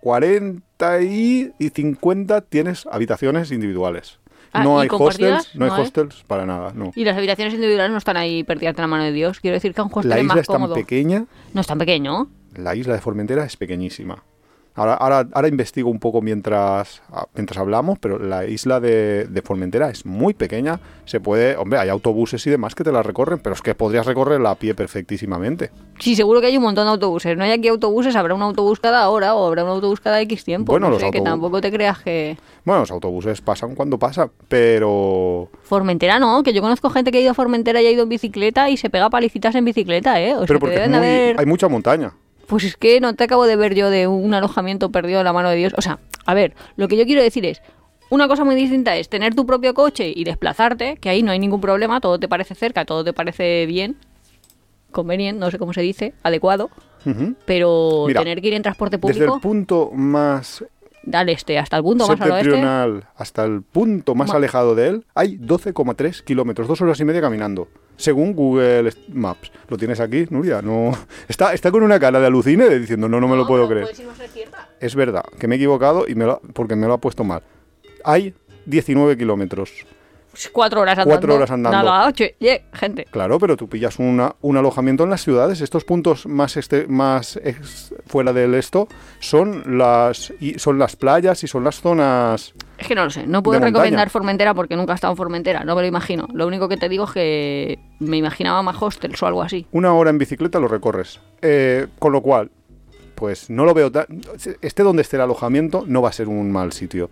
[0.00, 4.18] 40 y, y 50 tienes habitaciones individuales.
[4.52, 5.82] Ah, no ¿y hay hostels, no hay ¿No hay?
[5.82, 6.90] hostels para nada, no.
[6.96, 9.40] Y las habitaciones individuales no están ahí perdidas de la mano de Dios.
[9.40, 10.74] Quiero decir que un hostel La es isla más es tan cómodo.
[10.74, 12.28] pequeña, No es tan pequeño.
[12.56, 14.22] la isla de Formentera es pequeñísima.
[14.78, 19.42] Ahora, ahora, ahora investigo un poco mientras, ah, mientras hablamos, pero la isla de, de
[19.42, 20.80] Formentera es muy pequeña.
[21.04, 24.06] Se puede, hombre, hay autobuses y demás que te la recorren, pero es que podrías
[24.06, 25.70] recorrerla a pie perfectísimamente.
[25.98, 27.36] Sí, seguro que hay un montón de autobuses.
[27.36, 30.44] No hay aquí autobuses, habrá un autobús cada hora o habrá un autobús cada X
[30.44, 30.72] tiempo.
[30.72, 32.36] Bueno, no los sé, que tampoco te creas que...
[32.64, 35.48] Bueno, los autobuses pasan cuando pasan, pero...
[35.62, 38.08] Formentera no, que yo conozco gente que ha ido a Formentera y ha ido en
[38.08, 40.34] bicicleta y se pega palicitas en bicicleta, ¿eh?
[40.36, 41.40] O pero que porque es deben de muy- haber...
[41.40, 42.12] hay mucha montaña.
[42.48, 45.32] Pues es que no te acabo de ver yo de un alojamiento perdido de la
[45.32, 45.74] mano de Dios.
[45.76, 47.62] O sea, a ver, lo que yo quiero decir es,
[48.10, 51.38] una cosa muy distinta es tener tu propio coche y desplazarte, que ahí no hay
[51.38, 53.96] ningún problema, todo te parece cerca, todo te parece bien,
[54.90, 56.70] conveniente, no sé cómo se dice, adecuado,
[57.44, 60.64] pero Mira, tener que ir en transporte Desde público el punto más
[61.12, 62.44] al este hasta el punto más al oeste.
[62.44, 67.04] septentrional hasta el punto más Ma- alejado de él, hay 12,3 kilómetros, dos horas y
[67.04, 67.68] media caminando.
[67.96, 69.50] Según Google Maps.
[69.68, 70.62] ¿Lo tienes aquí, Nuria?
[70.62, 70.92] No.
[71.28, 73.88] Está, está con una cara de alucine de diciendo, no, no me lo puedo creer.
[74.80, 77.42] Es verdad, que me he equivocado y me lo, porque me lo ha puesto mal.
[78.04, 78.34] Hay
[78.66, 79.84] 19 kilómetros.
[80.52, 81.10] Cuatro horas andando.
[81.14, 81.76] Cuatro horas andando.
[81.78, 82.24] Nada, ocho.
[82.38, 83.06] Yeah, gente.
[83.10, 85.60] Claro, pero tú pillas una, un alojamiento en las ciudades.
[85.60, 88.86] Estos puntos más, este, más ex- fuera del esto
[89.18, 92.54] son las, y son las playas y son las zonas...
[92.78, 93.72] Es que no lo sé, no puedo montaña.
[93.82, 96.28] recomendar Formentera porque nunca he estado en Formentera, no me lo imagino.
[96.32, 99.66] Lo único que te digo es que me imaginaba más hostels o algo así.
[99.72, 101.20] Una hora en bicicleta lo recorres.
[101.42, 102.52] Eh, con lo cual,
[103.16, 104.06] pues no lo veo tan...
[104.62, 107.10] Esté donde esté el alojamiento, no va a ser un mal sitio.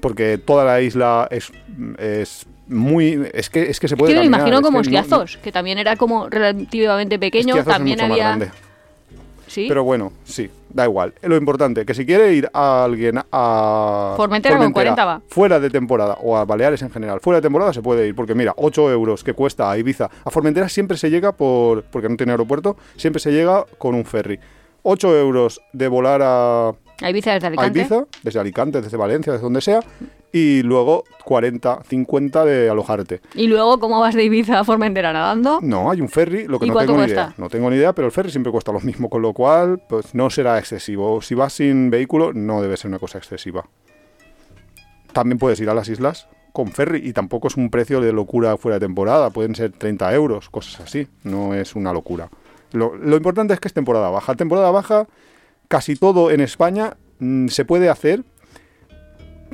[0.00, 1.52] Porque toda la isla es,
[1.98, 3.28] es muy...
[3.34, 4.98] Es que, es que se puede Yo me lo caminar, imagino es como que no-
[5.00, 8.38] Esquiazos, que también era como relativamente pequeño, es también había...
[9.46, 11.12] Sí, Pero bueno, sí, da igual.
[11.22, 15.20] Lo importante, que si quiere ir a alguien a Formentera con 40 va.
[15.26, 18.36] fuera de temporada, o a Baleares en general, fuera de temporada se puede ir, porque
[18.36, 20.08] mira, 8 euros que cuesta a Ibiza.
[20.24, 24.04] A Formentera siempre se llega por, porque no tiene aeropuerto, siempre se llega con un
[24.04, 24.38] ferry.
[24.84, 27.80] 8 euros de volar a, a Ibiza desde a Alicante.
[27.80, 29.80] Ibiza, desde Alicante, desde Valencia, desde donde sea,
[30.32, 33.20] y luego 40, 50 de alojarte.
[33.34, 35.58] Y luego, ¿cómo vas de Ibiza a Formentera nadando?
[35.62, 37.12] No, hay un ferry, lo que ¿Y no tengo ni cuesta?
[37.12, 37.34] idea.
[37.36, 40.14] No tengo ni idea, pero el ferry siempre cuesta lo mismo, con lo cual, pues
[40.14, 41.20] no será excesivo.
[41.20, 43.64] Si vas sin vehículo, no debe ser una cosa excesiva.
[45.12, 48.56] También puedes ir a las islas con ferry y tampoco es un precio de locura
[48.56, 49.30] fuera de temporada.
[49.30, 51.08] Pueden ser 30 euros, cosas así.
[51.24, 52.28] No es una locura.
[52.72, 54.34] Lo, lo importante es que es temporada baja.
[54.36, 55.06] Temporada baja,
[55.66, 58.22] casi todo en España mm, se puede hacer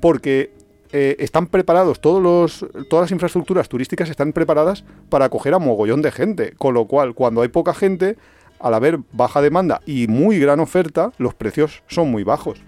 [0.00, 0.50] porque
[0.92, 6.02] eh, están preparados, todos los, todas las infraestructuras turísticas están preparadas para acoger a mogollón
[6.02, 6.54] de gente.
[6.58, 8.16] Con lo cual, cuando hay poca gente,
[8.60, 12.60] al haber baja demanda y muy gran oferta, los precios son muy bajos.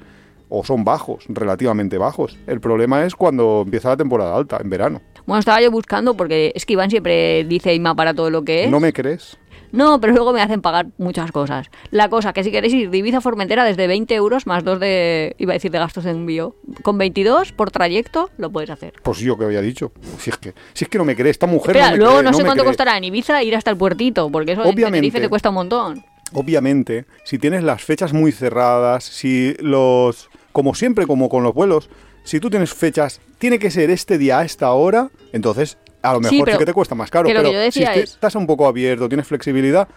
[0.50, 2.38] O son bajos, relativamente bajos.
[2.46, 5.02] El problema es cuando empieza la temporada alta, en verano.
[5.26, 8.64] Bueno, estaba yo buscando porque es que Iván siempre dice IMA para todo lo que
[8.64, 8.70] es.
[8.70, 9.36] ¿No me crees?
[9.72, 11.70] No, pero luego me hacen pagar muchas cosas.
[11.90, 14.80] La cosa, que si queréis ir de Ibiza a Formentera desde 20 euros más dos
[14.80, 18.94] de, iba a decir, de gastos de envío, con 22 por trayecto lo puedes hacer.
[19.02, 19.92] Pues yo que había dicho.
[20.18, 22.18] Si es que, si es que no me crees, esta mujer Espera, no me luego
[22.18, 22.70] cree, no sé cuánto cree.
[22.70, 24.96] costará en Ibiza ir hasta el puertito, porque eso en Obviamente.
[24.96, 26.04] Tenerife te cuesta un montón.
[26.32, 30.28] Obviamente, si tienes las fechas muy cerradas, si los...
[30.52, 31.88] Como siempre, como con los vuelos,
[32.24, 35.78] si tú tienes fechas, tiene que ser este día a esta hora, entonces
[36.10, 37.26] a lo mejor sí, que te cuesta más caro.
[37.26, 39.88] que que pero si es- estás un poco abierto, tienes flexibilidad,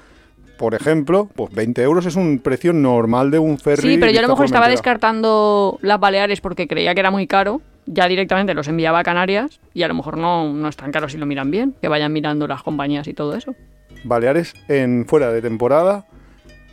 [0.57, 3.93] por ejemplo, pues 20 euros es un precio normal de un ferry.
[3.93, 7.25] Sí, pero yo a lo mejor estaba descartando las Baleares porque creía que era muy
[7.27, 7.61] caro.
[7.87, 11.09] Ya directamente los enviaba a Canarias y a lo mejor no, no es tan caro
[11.09, 13.55] si lo miran bien, que vayan mirando las compañías y todo eso.
[14.03, 16.05] Baleares en fuera de temporada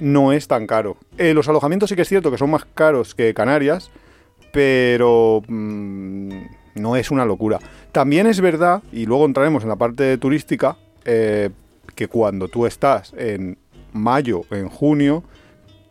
[0.01, 0.99] no es tan caro.
[1.17, 3.91] Eh, los alojamientos sí que es cierto que son más caros que Canarias,
[4.53, 6.31] pero mm,
[6.75, 7.59] no es una locura.
[7.93, 11.51] También es verdad, y luego entraremos en la parte turística, eh,
[11.95, 13.59] que cuando tú estás en
[13.93, 15.25] mayo, en junio,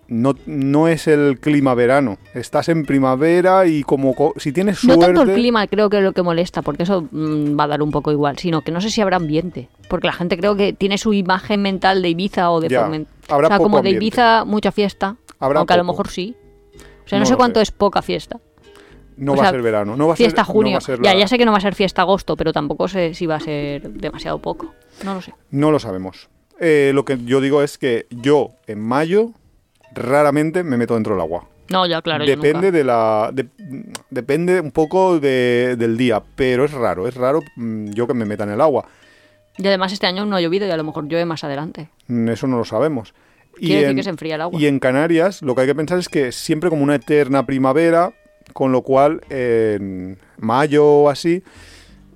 [0.10, 2.18] no, no es el clima verano.
[2.34, 5.14] Estás en primavera y como co- si tienes No suerte...
[5.16, 7.82] tanto el clima creo que es lo que molesta, porque eso mm, va a dar
[7.82, 9.68] un poco igual, sino que no sé si habrá ambiente.
[9.90, 12.98] Porque la gente creo que tiene su imagen mental de Ibiza o de Ya, habrá
[13.48, 13.90] O sea, poco como de.
[13.90, 15.18] Ibiza, mucha fiesta.
[15.40, 16.36] Habrá aunque a lo mejor sí.
[17.06, 17.64] O sea, no, No sé cuánto sé.
[17.64, 18.40] es poca fiesta.
[19.18, 20.72] No o va sea, a ser verano, no va a Fiesta ser, no junio.
[20.74, 22.54] va a ser ya, la- ya sé que no va a ser fiesta agosto, pero
[22.54, 24.74] tampoco sé si va a ser demasiado poco.
[25.04, 25.34] No lo sé.
[25.52, 26.30] No lo sabemos.
[26.60, 29.32] Eh, lo que yo digo es que yo en mayo
[29.94, 31.46] raramente me meto dentro del agua.
[31.70, 32.26] No, ya claro.
[32.26, 33.48] depende de la de-
[34.10, 38.26] depende un poco de- del día, pero es raro, es raro mm, yo que me
[38.26, 38.86] meta en el agua.
[39.58, 41.90] Y además este año no ha llovido y a lo mejor llueve más adelante.
[42.08, 43.14] Mm, Eso no lo sabemos.
[43.56, 44.60] Quiere decir que se enfría el agua.
[44.62, 48.14] y en Canarias lo que hay que pensar es que siempre como una eterna primavera,
[48.54, 51.44] con lo cual en mayo o así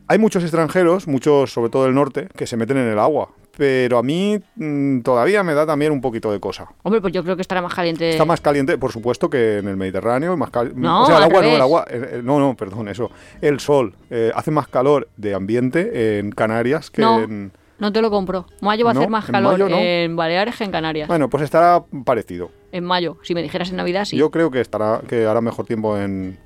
[0.08, 3.98] hay muchos extranjeros, muchos sobre todo del norte, que se meten en el agua pero
[3.98, 6.68] a mí mm, todavía me da también un poquito de cosa.
[6.84, 8.10] Hombre, pues yo creo que estará más caliente.
[8.10, 10.36] Está más caliente, por supuesto, que en el Mediterráneo.
[10.38, 11.86] Más cal- No, o sea, el al agua no, el agua.
[11.90, 13.12] eh, eh, no, no, perdón, eso.
[13.42, 17.20] El sol eh, hace más calor de ambiente en Canarias que No.
[17.20, 17.52] en.
[17.78, 18.46] No te lo compro.
[18.62, 19.78] Mayo va a No, hacer más en calor mayo no.
[19.78, 21.08] en Baleares que en Canarias.
[21.10, 22.52] Bueno, pues estará parecido.
[22.72, 23.18] En mayo.
[23.24, 24.18] Si me dijeras en Navidad, sí.
[24.18, 26.38] Yo creo que estará, que hará mejor tiempo en,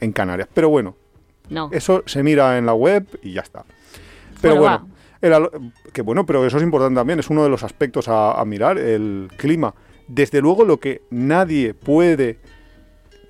[0.00, 0.48] en Canarias.
[0.52, 0.96] Pero bueno,
[1.48, 1.68] No.
[1.72, 3.64] eso se mira en la web y ya está.
[4.40, 4.88] Pero Bueno,
[5.20, 8.40] bueno, el que bueno, pero eso es importante también, es uno de los aspectos a,
[8.40, 9.74] a mirar, el clima.
[10.06, 12.38] Desde luego lo que nadie puede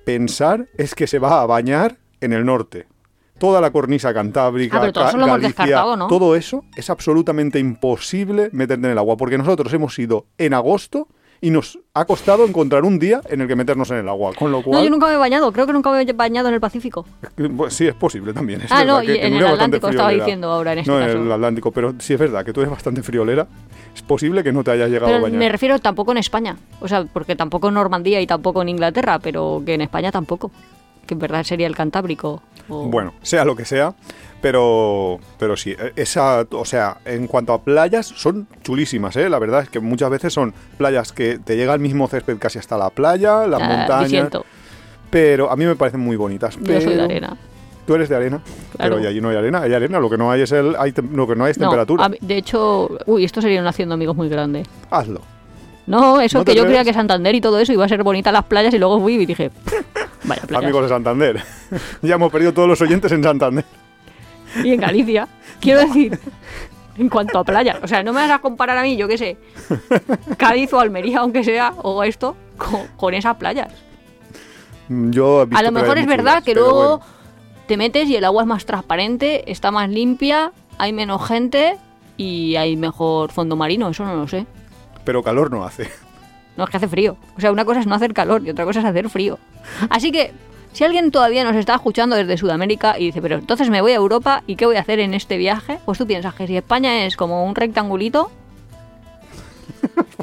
[0.05, 2.87] pensar es que se va a bañar en el norte.
[3.37, 6.07] Toda la cornisa cantábrica, Ah, pero todo eso lo hemos Galicia, descartado, ¿no?
[6.07, 11.07] todo eso es absolutamente imposible meterte en el agua, porque nosotros hemos ido en agosto
[11.41, 14.51] y nos ha costado encontrar un día en el que meternos en el agua, con
[14.51, 14.79] lo cual...
[14.79, 15.51] No, yo nunca me he bañado.
[15.51, 17.05] Creo que nunca me he bañado en el Pacífico.
[17.55, 18.61] Pues sí, es posible también.
[18.61, 21.17] es Ah, no, que- y en el Atlántico estaba diciendo ahora en este no, caso.
[21.17, 23.47] en el Atlántico, pero sí es verdad que tú eres bastante friolera.
[23.95, 25.39] Es posible que no te hayas llegado a bañar.
[25.39, 26.57] me refiero tampoco en España.
[26.81, 30.51] O sea, porque tampoco en Normandía y tampoco en Inglaterra, pero que en España tampoco.
[31.07, 32.43] Que en verdad sería el Cantábrico.
[32.67, 33.95] o- Bueno, sea lo que sea,
[34.41, 39.29] pero, pero sí, eh, esa, o sea, en cuanto a playas, son chulísimas, ¿eh?
[39.29, 42.59] La verdad es que muchas veces son playas que te llega el mismo césped casi
[42.59, 44.29] hasta la playa, las Ah, montañas,
[45.09, 46.57] pero a mí me parecen muy bonitas.
[46.61, 47.37] Yo soy de arena.
[47.85, 48.39] Tú eres de arena,
[48.77, 48.95] Claro.
[48.97, 50.93] pero y allí no hay arena, hay arena, lo que no hay es el, hay
[51.11, 52.07] lo que no hay es No, temperatura.
[52.09, 54.63] mí- de hecho, uy, esto sería haciendo amigos muy grande.
[54.91, 55.21] Hazlo.
[55.87, 58.31] No, eso ¿No que yo creía que Santander y todo eso iba a ser bonita
[58.31, 59.49] las playas y luego fui y dije,
[60.23, 60.63] vaya playas.
[60.65, 61.43] Amigos de Santander.
[62.03, 63.65] ya hemos perdido todos los oyentes en Santander.
[64.63, 65.27] Y en Galicia.
[65.59, 66.19] Quiero decir,
[66.97, 67.77] en cuanto a playas.
[67.83, 69.37] O sea, no me vas a comparar a mí, yo qué sé,
[70.37, 73.71] Cádiz o Almería, aunque sea, o esto, con, con esas playas.
[74.87, 77.13] Mm, Yo he visto A lo mejor es verdad que luego bueno.
[77.67, 81.77] te metes y el agua es más transparente, está más limpia, hay menos gente
[82.17, 84.45] y hay mejor fondo marino, eso no lo sé.
[85.05, 85.89] Pero calor no hace.
[86.57, 87.15] No es que hace frío.
[87.37, 89.39] O sea, una cosa es no hacer calor y otra cosa es hacer frío.
[89.89, 90.33] Así que,
[90.73, 93.95] si alguien todavía nos está escuchando desde Sudamérica y dice, pero entonces me voy a
[93.95, 97.05] Europa y qué voy a hacer en este viaje, pues tú piensas que si España
[97.05, 98.31] es como un rectangulito,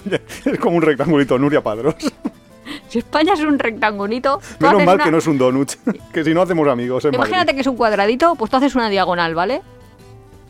[0.44, 1.94] es como un rectangulito, Nuria Padros.
[2.88, 5.72] si España es un rectangulito, Menos mal una- que no es un donut.
[6.12, 7.54] que si no hacemos amigos en Imagínate Madrid.
[7.56, 9.62] que es un cuadradito, pues tú haces una diagonal, ¿vale?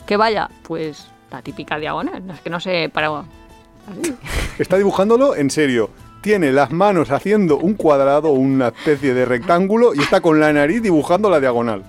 [0.07, 3.09] Que vaya, pues la típica diagonal, es que no sé para...
[3.09, 4.15] así.
[4.59, 5.91] Está dibujándolo en serio.
[6.27, 10.83] Tiene las manos haciendo un cuadrado, una especie de rectángulo, y está con la nariz
[10.83, 11.85] dibujando la diagonal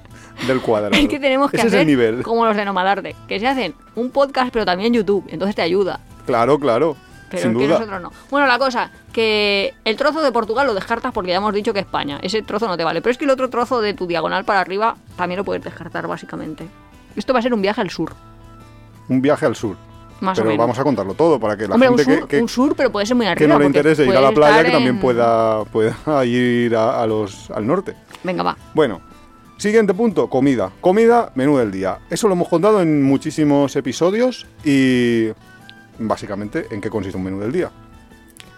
[0.45, 0.93] del cuadrado.
[0.95, 2.21] Es que tenemos que Ese hacer es el nivel.
[2.21, 6.01] como los de Nomadarte, que se hacen un podcast pero también YouTube, entonces te ayuda.
[6.27, 6.95] Claro, claro.
[7.31, 7.79] Pero sin duda.
[7.79, 8.11] nosotros no.
[8.29, 11.79] Bueno, la cosa, que el trozo de Portugal lo descartas porque ya hemos dicho que
[11.79, 12.19] España.
[12.21, 13.01] Ese trozo no te vale.
[13.01, 16.05] Pero es que el otro trozo de tu diagonal para arriba también lo puedes descartar,
[16.07, 16.67] básicamente.
[17.15, 18.13] Esto va a ser un viaje al sur,
[19.09, 19.77] Un viaje al sur.
[20.21, 20.63] Más o Pero menos.
[20.63, 22.75] vamos a contarlo todo para que la Hombre, un gente sur, que, que- un sur,
[22.75, 23.53] pero puede ser muy que arriba.
[23.53, 27.49] no le interese ir a la playa, que también pueda, pueda ir a, a los,
[27.51, 27.93] al norte.
[28.23, 28.57] Venga, va.
[28.73, 29.01] Bueno,
[29.57, 30.71] siguiente punto, comida.
[30.81, 31.99] Comida, menú del día.
[32.09, 35.29] Eso lo hemos contado en muchísimos episodios y
[35.99, 37.71] básicamente en qué consiste un menú del día.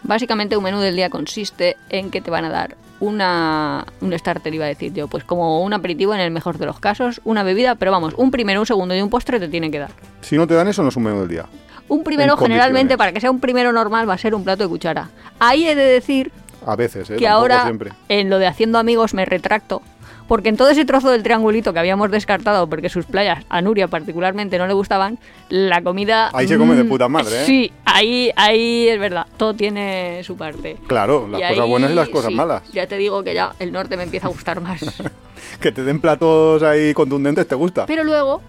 [0.03, 4.53] Básicamente un menú del día consiste en que te van a dar una un starter
[4.53, 7.43] iba a decir yo, pues como un aperitivo en el mejor de los casos, una
[7.43, 9.91] bebida, pero vamos, un primero, un segundo y un postre te tienen que dar.
[10.21, 11.45] Si no te dan eso, no es un menú del día.
[11.87, 14.63] Un primero En generalmente para que sea un primero normal va a ser un plato
[14.63, 15.09] de cuchara.
[15.39, 16.31] Ahí he de decir
[16.65, 17.15] A veces, ¿eh?
[17.15, 17.91] que Tampoco ahora siempre.
[18.09, 19.81] en lo de haciendo amigos me retracto.
[20.29, 23.87] Porque en todo ese trozo del triangulito que habíamos descartado, porque sus playas a Nuria
[23.87, 25.17] particularmente no le gustaban,
[25.49, 26.29] la comida...
[26.33, 27.45] Ahí se come de mm, puta madre, ¿eh?
[27.47, 30.77] Sí, ahí, ahí es verdad, todo tiene su parte.
[30.85, 32.61] Claro, las Y cosas ahí, buenas y las cosas sí, malas.
[32.71, 34.81] Ya te digo que ya el norte me empieza a gustar más.
[35.59, 37.85] Que te den platos ahí contundentes, ¿te gusta?
[37.87, 38.41] Pero luego,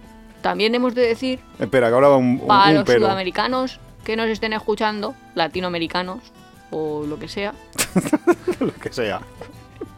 [0.43, 3.01] también hemos de decir, Espera, que ahora va un, un, para un los pero.
[3.01, 6.19] sudamericanos que nos estén escuchando, latinoamericanos
[6.71, 7.55] o lo que sea,
[8.61, 9.21] lo que sea.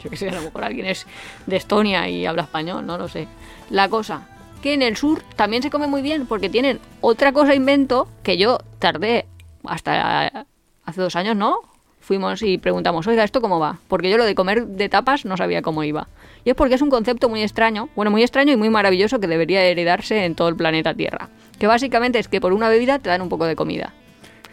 [0.03, 1.05] Yo que sé, a lo mejor alguien es
[1.45, 3.27] de Estonia y habla español, no lo sé.
[3.69, 4.27] La cosa,
[4.61, 8.37] que en el sur también se come muy bien porque tienen otra cosa invento que
[8.37, 9.25] yo tardé
[9.65, 10.45] hasta
[10.85, 11.59] hace dos años, ¿no?
[11.99, 13.79] Fuimos y preguntamos, oiga, ¿esto cómo va?
[13.87, 16.07] Porque yo lo de comer de tapas no sabía cómo iba.
[16.43, 19.27] Y es porque es un concepto muy extraño, bueno, muy extraño y muy maravilloso que
[19.27, 21.29] debería heredarse en todo el planeta Tierra.
[21.57, 23.93] Que básicamente es que por una bebida te dan un poco de comida.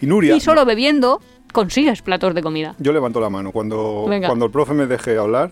[0.01, 1.21] Y Nuria, Y solo bebiendo
[1.53, 2.75] consigues platos de comida.
[2.79, 3.53] yo levanto la mano.
[3.53, 4.29] Cuando, Venga.
[4.29, 5.51] cuando el profe me deje hablar,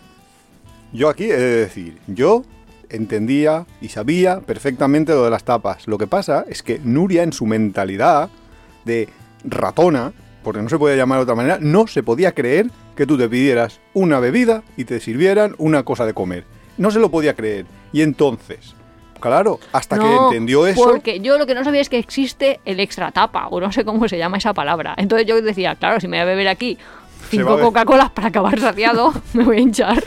[0.92, 2.44] yo aquí he de decir, yo
[2.90, 5.86] entendía y sabía perfectamente lo de las tapas.
[5.86, 8.30] Lo que pasa es que Nuria en su mentalidad
[8.84, 9.08] de
[9.44, 13.18] ratona, porque no se podía llamar de otra manera, no se podía creer que tú
[13.18, 16.44] te pidieras una bebida y te sirvieran una cosa de comer.
[16.78, 17.66] No se lo podía creer.
[17.92, 18.74] Y entonces,
[19.20, 20.82] Claro, hasta que entendió eso.
[20.82, 23.84] Porque yo lo que no sabía es que existe el extra tapa, o no sé
[23.84, 24.94] cómo se llama esa palabra.
[24.96, 26.78] Entonces yo decía, claro, si me voy a beber aquí
[27.30, 30.02] cinco Coca-Colas para acabar saciado, me voy a hinchar.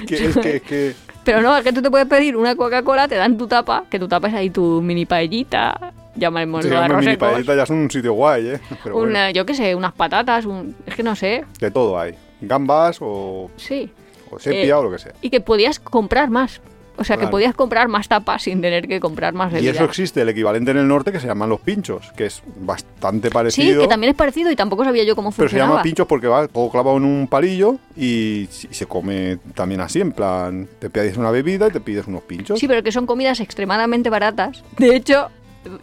[0.00, 2.54] Es que, es que, es que- Pero no, es que tú te puedes pedir una
[2.54, 6.76] Coca-Cola, te dan tu tapa, que tu tapa es ahí tu mini paellita, llamémoslo sí,
[6.76, 8.60] arroz mini paellita ya es un sitio guay, ¿eh?
[8.82, 11.98] Pero bueno, una, yo qué sé, unas patatas, un, es que no sé, de todo
[11.98, 12.14] hay.
[12.42, 13.90] Gambas o, sí.
[14.30, 15.12] o sepia Eh, o lo que sea.
[15.22, 16.60] Y que podías comprar más.
[16.96, 19.76] O sea, que podías comprar más tapas sin tener que comprar más Y bebidas.
[19.76, 23.28] eso existe el equivalente en el norte que se llaman los pinchos, que es bastante
[23.28, 23.82] Sí, parecido.
[23.82, 25.72] que también es parecido y tampoco sabía yo cómo Pero se funcionaba.
[25.72, 30.00] llama pinchos porque va todo clavado en un palillo y, y se come también así,
[30.00, 32.58] en plan, te pides una bebida y te pides unos pinchos.
[32.60, 34.62] Sí, pero que son comidas extremadamente baratas.
[34.78, 35.30] De hecho,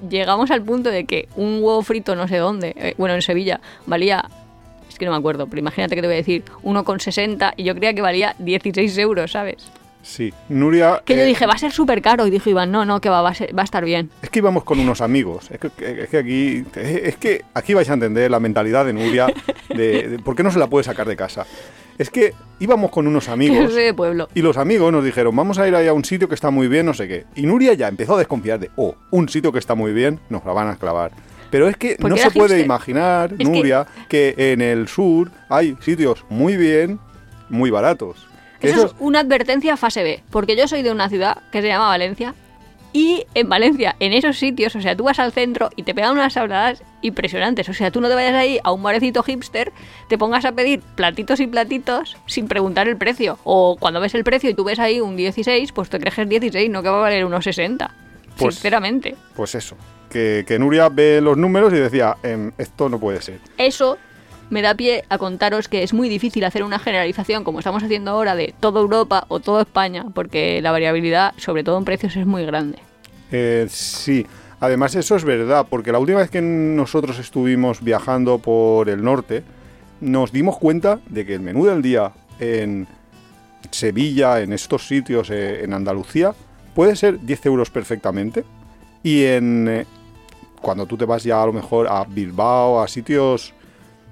[0.09, 3.59] llegamos al punto de que un huevo frito no sé dónde, eh, bueno, en Sevilla,
[3.85, 4.29] valía,
[4.89, 7.75] es que no me acuerdo, pero imagínate que te voy a decir 1,60 y yo
[7.75, 9.57] creía que valía 16 euros, ¿sabes?
[10.03, 11.01] Sí, Nuria...
[11.05, 12.25] Que yo eh, dije, va a ser súper caro.
[12.25, 14.09] Y dijo Iván, no, no, que va, va, a ser- va a estar bien.
[14.21, 15.49] Es que íbamos con unos amigos.
[15.51, 15.69] Es que,
[16.01, 19.27] es que aquí es que aquí vais a entender la mentalidad de Nuria
[19.69, 21.45] de, de por qué no se la puede sacar de casa.
[21.99, 24.27] Es que íbamos con unos amigos yo soy de pueblo.
[24.33, 26.67] y los amigos nos dijeron, vamos a ir ahí a un sitio que está muy
[26.67, 27.25] bien, no sé qué.
[27.35, 30.43] Y Nuria ya empezó a desconfiar de, oh, un sitio que está muy bien, nos
[30.45, 31.11] la van a clavar.
[31.51, 34.33] Pero es que no se puede imaginar, Es que- Nuria, que...
[34.37, 36.97] en el sur hay sitios muy bien,
[37.49, 38.25] muy baratos.
[38.61, 41.87] Eso es una advertencia fase B, porque yo soy de una ciudad que se llama
[41.87, 42.33] Valencia
[42.93, 46.11] y en Valencia, en esos sitios, o sea, tú vas al centro y te pegan
[46.11, 49.71] unas habladas impresionantes, o sea, tú no te vayas ahí a un barecito hipster,
[50.09, 54.25] te pongas a pedir platitos y platitos sin preguntar el precio, o cuando ves el
[54.25, 56.89] precio y tú ves ahí un 16, pues te crees que es 16, no que
[56.89, 57.93] va a valer unos 60,
[58.37, 59.15] Pues- sinceramente.
[59.37, 59.77] Pues eso,
[60.09, 63.39] que, que Nuria ve los números y decía, "Em, esto no puede ser.
[63.57, 63.97] Eso
[64.51, 68.11] me da pie a contaros que es muy difícil hacer una generalización como estamos haciendo
[68.11, 72.25] ahora de toda Europa o toda España, porque la variabilidad, sobre todo en precios, es
[72.27, 72.77] muy grande.
[73.31, 74.27] Eh, sí,
[74.59, 79.43] además eso es verdad, porque la última vez que nosotros estuvimos viajando por el norte,
[80.01, 82.87] nos dimos cuenta de que el menú del día en
[83.69, 86.33] Sevilla, en estos sitios, eh, en Andalucía,
[86.75, 88.43] puede ser 10 euros perfectamente.
[89.01, 89.85] Y en eh,
[90.61, 93.53] cuando tú te vas ya a lo mejor a Bilbao, a sitios...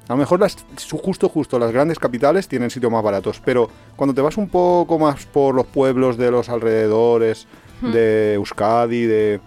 [0.09, 0.57] A lo mejor las,
[1.01, 4.99] justo, justo, las grandes capitales tienen sitios más baratos, pero cuando te vas un poco
[4.99, 7.47] más por los pueblos de los alrededores,
[7.81, 9.39] de Euskadi, de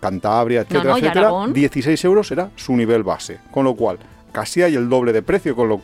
[0.00, 1.52] Cantabria, etcétera, no, etcétera, Aragón.
[1.54, 3.98] 16 euros era su nivel base, con lo cual
[4.32, 5.80] casi hay el doble de precio, con lo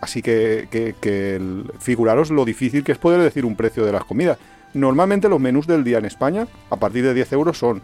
[0.00, 3.92] así que, que- que el- figuraros lo difícil que es poder decir un precio de
[3.92, 4.38] las comidas.
[4.74, 7.82] Normalmente los menús del día en España, a partir de 10 euros, son...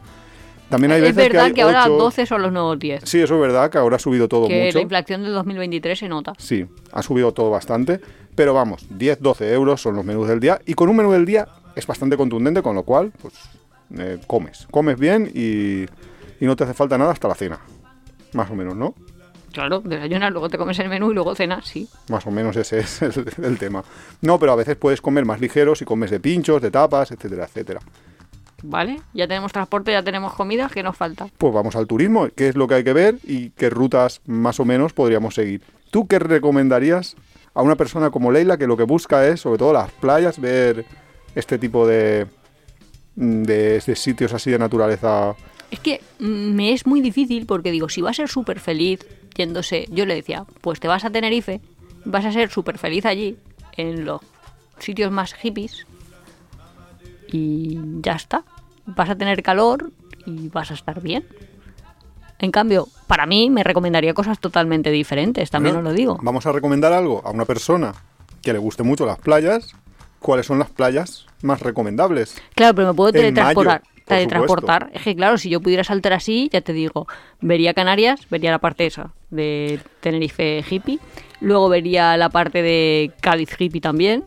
[0.68, 1.96] También hay es veces verdad que, ahora 8...
[1.96, 3.02] 12 son los nuevos 10.
[3.04, 4.78] Sí, eso es verdad, que ahora ha subido todo que mucho.
[4.78, 6.32] la inflación del 2023 se nota.
[6.38, 8.00] Sí, ha subido todo bastante.
[8.34, 10.60] Pero vamos, 10, 12 euros son los menús del día.
[10.66, 13.34] Y con un menú del día es bastante contundente, con lo cual, pues,
[13.98, 14.66] eh, comes.
[14.70, 17.60] Comes bien y, y no te hace falta nada hasta la cena.
[18.34, 18.94] Más o menos, ¿no?
[19.52, 21.88] Claro, desayunas, luego te comes el menú y luego cenas, sí.
[22.10, 23.82] Más o menos ese es el, el tema.
[24.20, 27.44] No, pero a veces puedes comer más ligero si comes de pinchos, de tapas, etcétera,
[27.44, 27.80] etcétera.
[28.68, 29.00] ¿Vale?
[29.14, 31.28] Ya tenemos transporte, ya tenemos comida, ¿qué nos falta?
[31.38, 34.58] Pues vamos al turismo, qué es lo que hay que ver y qué rutas más
[34.58, 35.62] o menos podríamos seguir.
[35.90, 37.16] ¿Tú qué recomendarías
[37.54, 40.84] a una persona como Leila que lo que busca es, sobre todo las playas, ver
[41.34, 42.26] este tipo de,
[43.14, 45.36] de, de sitios así de naturaleza?
[45.70, 49.06] Es que mm, me es muy difícil porque digo, si va a ser súper feliz
[49.36, 51.60] yéndose, yo le decía, pues te vas a Tenerife,
[52.04, 53.36] vas a ser súper feliz allí,
[53.76, 54.22] en los
[54.78, 55.86] sitios más hippies,
[57.28, 58.44] y ya está.
[58.86, 59.90] Vas a tener calor
[60.24, 61.24] y vas a estar bien.
[62.38, 66.18] En cambio, para mí me recomendaría cosas totalmente diferentes, también Bueno, os lo digo.
[66.22, 67.94] Vamos a recomendar algo a una persona
[68.42, 69.74] que le guste mucho las playas.
[70.18, 72.40] ¿Cuáles son las playas más recomendables?
[72.54, 73.82] Claro, pero me puedo teletransportar.
[73.82, 74.90] mayo, por teletransportar.
[74.92, 77.06] Es que claro, si yo pudiera saltar así, ya te digo,
[77.40, 80.98] vería Canarias, vería la parte esa de Tenerife hippie,
[81.40, 84.24] luego vería la parte de Cádiz hippie también.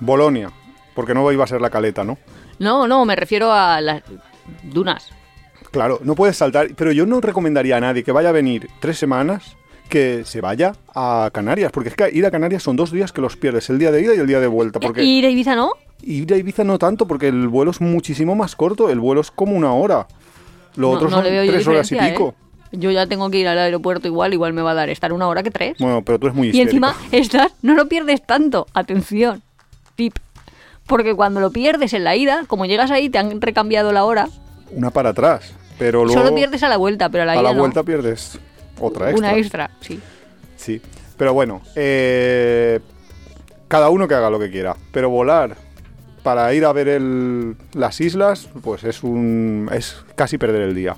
[0.00, 0.50] Bolonia,
[0.94, 2.18] porque no iba a ser la caleta, ¿no?
[2.60, 4.02] No, no, me refiero a las
[4.62, 5.10] dunas.
[5.72, 8.98] Claro, no puedes saltar, pero yo no recomendaría a nadie que vaya a venir tres
[8.98, 9.56] semanas
[9.88, 13.20] que se vaya a Canarias, porque es que ir a Canarias son dos días que
[13.20, 15.30] los pierdes, el día de ida y el día de vuelta, porque ¿Y ir a
[15.30, 15.72] Ibiza no?
[16.02, 19.30] ir a Ibiza no tanto, porque el vuelo es muchísimo más corto, el vuelo es
[19.32, 20.06] como una hora,
[20.76, 22.34] lo no, otro no son tres horas y pico.
[22.38, 22.76] ¿eh?
[22.78, 25.26] Yo ya tengo que ir al aeropuerto igual, igual me va a dar estar una
[25.26, 25.76] hora que tres.
[25.80, 26.70] Bueno, pero tú eres muy Y histérico.
[26.86, 28.68] encima estás, no lo pierdes tanto.
[28.74, 29.42] Atención,
[29.96, 30.14] tip.
[30.90, 34.28] Porque cuando lo pierdes en la ida, como llegas ahí, te han recambiado la hora,
[34.72, 37.42] Una para atrás, pero luego solo pierdes a la vuelta, pero a la a ida
[37.44, 37.60] la no.
[37.60, 38.38] vuelta pierdes
[38.78, 39.28] otra extra.
[39.30, 40.00] Una extra, sí.
[40.56, 40.82] Sí,
[41.16, 42.80] pero bueno, eh,
[43.68, 45.56] cada uno que haga lo que quiera, pero volar
[46.24, 50.96] para ir a ver el- las islas, pues es un es casi perder el día.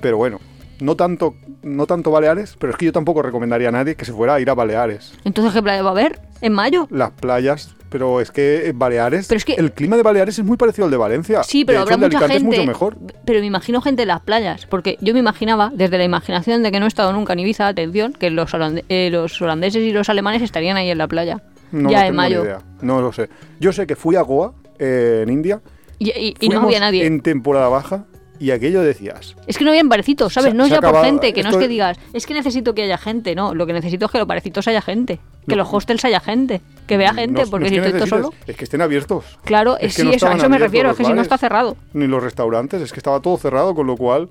[0.00, 0.38] Pero bueno,
[0.80, 4.12] no tanto no tanto Baleares, pero es que yo tampoco recomendaría a nadie que se
[4.12, 5.14] fuera a ir a Baleares.
[5.24, 6.20] Entonces, ¿qué playa va a haber?
[6.40, 6.86] ¿En mayo?
[6.90, 10.56] Las playas, pero es que Baleares, Pero es que- el clima de Baleares es muy
[10.56, 11.42] parecido al de Valencia.
[11.42, 12.56] Sí, pero de hecho, habrá el de mucha Alicante gente.
[12.56, 12.96] es mucho mejor.
[13.24, 16.70] Pero me imagino gente en las playas, porque yo me imaginaba, desde la imaginación de
[16.70, 18.52] que no he estado nunca en Ibiza, atención, que los,
[18.88, 21.42] eh, los holandeses y los alemanes estarían ahí en la playa.
[21.72, 22.44] No, ya no en tengo ni mayo.
[22.44, 22.58] idea.
[22.82, 23.28] No lo sé.
[23.58, 25.60] Yo sé que fui a Goa, eh, en India.
[25.98, 27.06] Y, y- y no había nadie.
[27.06, 28.04] En temporada baja
[28.38, 29.34] y aquello decías.
[29.46, 30.50] Es que no habían barecitos, ¿sabes?
[30.50, 32.82] Se- no es ya por gente, que no es que digas, es que necesito que
[32.82, 33.54] haya gente, no.
[33.54, 35.18] Lo que necesito es que los barecitos haya gente,
[35.48, 35.62] que No.
[35.62, 38.32] los hostels haya gente, que vea gente, No- porque no si estoy todo solo.
[38.46, 39.24] Es que estén abiertos.
[39.44, 41.76] Claro, Es que sí, eso, a eso me refiero, es que si no está cerrado.
[41.92, 44.28] Ni los restaurantes, es que estaba todo cerrado, con lo cual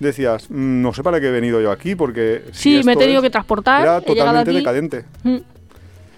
[0.00, 2.44] decías, "Mm, no sé para qué he venido yo aquí, porque.
[2.52, 4.58] si Sí, me he tenido es- que transportar, Era he llegado totalmente aquí.
[4.58, 5.04] decadente.
[5.24, 5.36] Mm.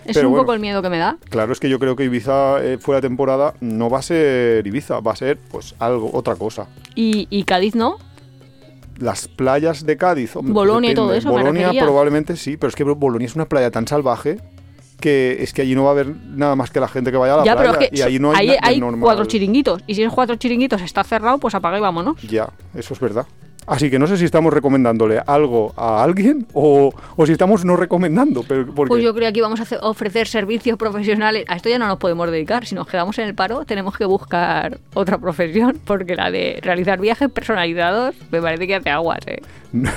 [0.04, 0.44] Es Pero un bueno.
[0.44, 1.16] poco el miedo que me da.
[1.28, 4.66] Claro, es que yo creo que Ibiza eh, fuera de temporada no va a ser
[4.66, 6.68] Ibiza, va a ser pues algo, otra cosa.
[6.94, 7.96] Y, y Cádiz no.
[8.98, 12.76] Las playas de Cádiz, hombre, pues Bolonia y todo eso, Bolonia probablemente sí, pero es
[12.76, 14.38] que Bolonia es una playa tan salvaje
[15.00, 17.34] que es que allí no va a haber nada más que la gente que vaya
[17.34, 19.82] a la ya, playa pero es que y ahí no hay, hay cuatro chiringuitos.
[19.86, 22.20] Y si es cuatro chiringuitos está cerrado, pues apaga y vámonos.
[22.22, 23.26] Ya, eso es verdad.
[23.66, 27.76] Así que no sé si estamos recomendándole algo a alguien o, o si estamos no
[27.76, 31.44] recomendando, pero porque Pues yo creo que aquí vamos a ofrecer servicios profesionales.
[31.46, 32.66] A esto ya no nos podemos dedicar.
[32.66, 37.00] Si nos quedamos en el paro, tenemos que buscar otra profesión, porque la de realizar
[37.00, 39.40] viajes personalizados me parece que hace aguas, ¿eh?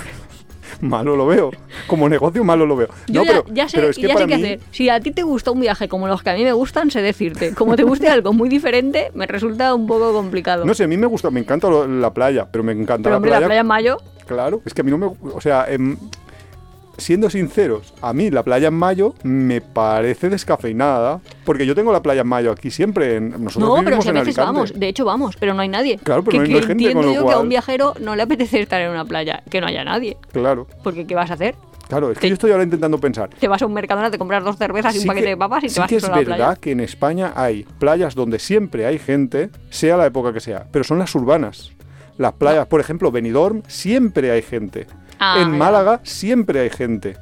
[0.89, 1.51] malo lo veo.
[1.87, 2.89] Como negocio malo lo veo.
[3.07, 4.59] Yo no, ya, pero, ya sé, pero es que ya para sé qué mí, hacer.
[4.71, 7.01] Si a ti te gusta un viaje como los que a mí me gustan, sé
[7.01, 7.53] decirte.
[7.53, 10.65] Como te guste algo muy diferente, me resulta un poco complicado.
[10.65, 13.11] No sé, a mí me gusta, me encanta lo- la playa, pero me encanta Pero
[13.11, 13.41] la hombre, playa.
[13.41, 15.05] la playa en mayo, Claro, es que a mí no me.
[15.33, 15.97] O sea, em,
[16.97, 22.01] siendo sinceros, a mí la playa en mayo me parece descafeinada, porque yo tengo la
[22.01, 23.15] playa en mayo aquí siempre.
[23.17, 24.73] En, nosotros no, pero si a veces vamos.
[24.79, 25.97] De hecho, vamos, pero no hay nadie.
[26.03, 27.33] Claro, pero que, no hay- que no hay gente, entiendo con lo yo que a
[27.35, 30.17] cual- un viajero no le apetece estar en una playa, que no haya nadie.
[30.31, 31.55] Claro, Porque ¿qué vas a hacer?
[31.87, 33.29] claro, es que Te- yo estoy ahora intentando pensar.
[33.39, 35.37] Te vas a un mercadona, te compras dos cervezas y un Sí paquete que- de
[35.37, 36.55] papas y sí te vas que es a la verdad playa.
[36.55, 40.83] que en España hay playas donde siempre hay gente, sea la época que sea, pero
[40.83, 41.71] son las urbanas.
[42.17, 44.85] Las playas, por ejemplo, Benidorm, siempre hay gente.
[45.23, 45.57] Ah, en.
[45.57, 47.17] Málaga siempre hay gente.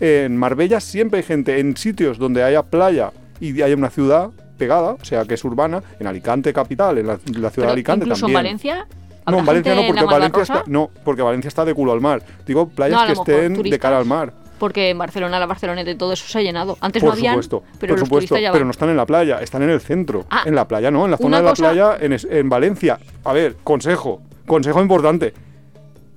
[0.00, 1.58] En Marbella siempre hay gente.
[1.60, 5.82] En sitios donde haya playa y haya una ciudad pegada, o sea, que es urbana,
[5.98, 8.38] en Alicante capital, en la, en la ciudad Pero de Alicante incluso también.
[8.38, 8.86] en Valencia.
[9.26, 11.92] No, ¿habrá en Valencia no, porque en Valencia está, no, porque Valencia está de culo
[11.92, 12.22] al mar.
[12.46, 14.32] Digo, playas No, que estén de cara al mar.
[14.58, 16.76] Porque en Barcelona, la Barceloneta y todo eso se ha llenado.
[16.80, 19.04] Antes Por no habían, supuesto, pero por los supuesto, ya pero no están en la
[19.06, 20.26] playa, están en el centro.
[20.30, 22.48] Ah, en la playa no, en la zona de la cosa- playa en, es- en
[22.48, 22.98] Valencia.
[23.24, 25.34] A ver, consejo, consejo importante.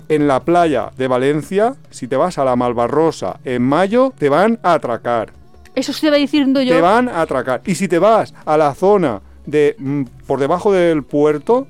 [0.10, 4.60] En la playa de Valencia, si te vas a la Malvarrosa en mayo, te van
[4.64, 5.34] a atracar.
[5.76, 6.74] Eso se iba diciendo yo.
[6.76, 7.62] Te van a atracar.
[7.66, 11.68] Y si te vas a la zona de mm, por debajo del puerto,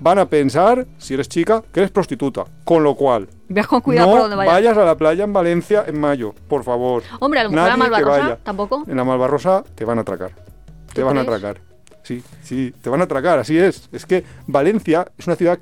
[0.00, 2.44] van a pensar, si eres chica, que eres prostituta.
[2.64, 4.54] Con lo cual, Veas con cuidado no por donde vayas.
[4.54, 7.02] vayas a la playa en Valencia en mayo, por favor.
[7.20, 8.84] Hombre, a lo mejor la Nadie que Malvarrosa tampoco.
[8.86, 10.30] En la Malvarrosa te van a atracar.
[10.92, 11.60] Te ¿Tú van a atracar.
[12.02, 13.88] Sí, sí, te van a atracar, así es.
[13.90, 15.58] Es que Valencia es una ciudad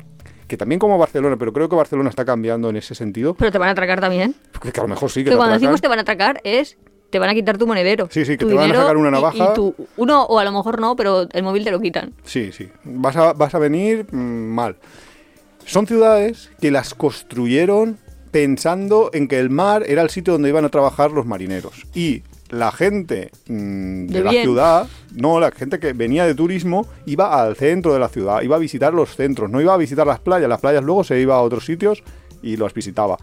[0.53, 3.32] que también como Barcelona, pero creo que Barcelona está cambiando en ese sentido.
[3.32, 4.34] Pero te van a atracar también.
[4.61, 5.61] Que, a lo mejor sí que Que te cuando atracan.
[5.62, 6.76] decimos te van a atracar es
[7.09, 8.09] te van a quitar tu monedero.
[8.11, 9.53] Sí, sí, que te van a sacar una navaja.
[9.53, 12.12] Y, tu, uno, o a lo mejor no, pero el móvil te lo quitan.
[12.24, 12.68] Sí, sí.
[12.84, 14.76] Vas a, vas a venir mm, mal.
[15.64, 17.96] Son ciudades que las construyeron
[18.30, 21.86] pensando en que el mar era el sitio donde iban a trabajar los marineros.
[21.94, 26.86] Y la gente mm, de, De la ciudad, no, la gente que venía de turismo,
[27.06, 30.06] iba al centro de la ciudad, iba a visitar los centros, no iba a visitar
[30.06, 30.48] las playas.
[30.48, 32.02] Las playas luego se iba a otros sitios
[32.42, 33.18] y los visitaba.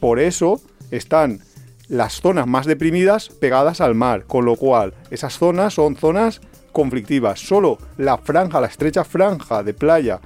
[0.00, 0.60] Por eso
[0.90, 1.40] están
[1.88, 6.40] las zonas más deprimidas pegadas al mar, con lo cual esas zonas son zonas
[6.72, 7.40] conflictivas.
[7.40, 10.20] Solo la franja, la estrecha franja de playa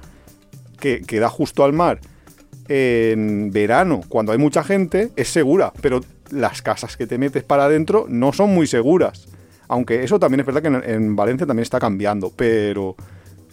[0.79, 1.99] que, que da justo al mar
[2.69, 7.65] en verano, cuando hay mucha gente, es segura, pero las casas que te metes para
[7.65, 9.27] adentro no son muy seguras.
[9.67, 12.95] Aunque eso también es verdad que en, en Valencia también está cambiando, pero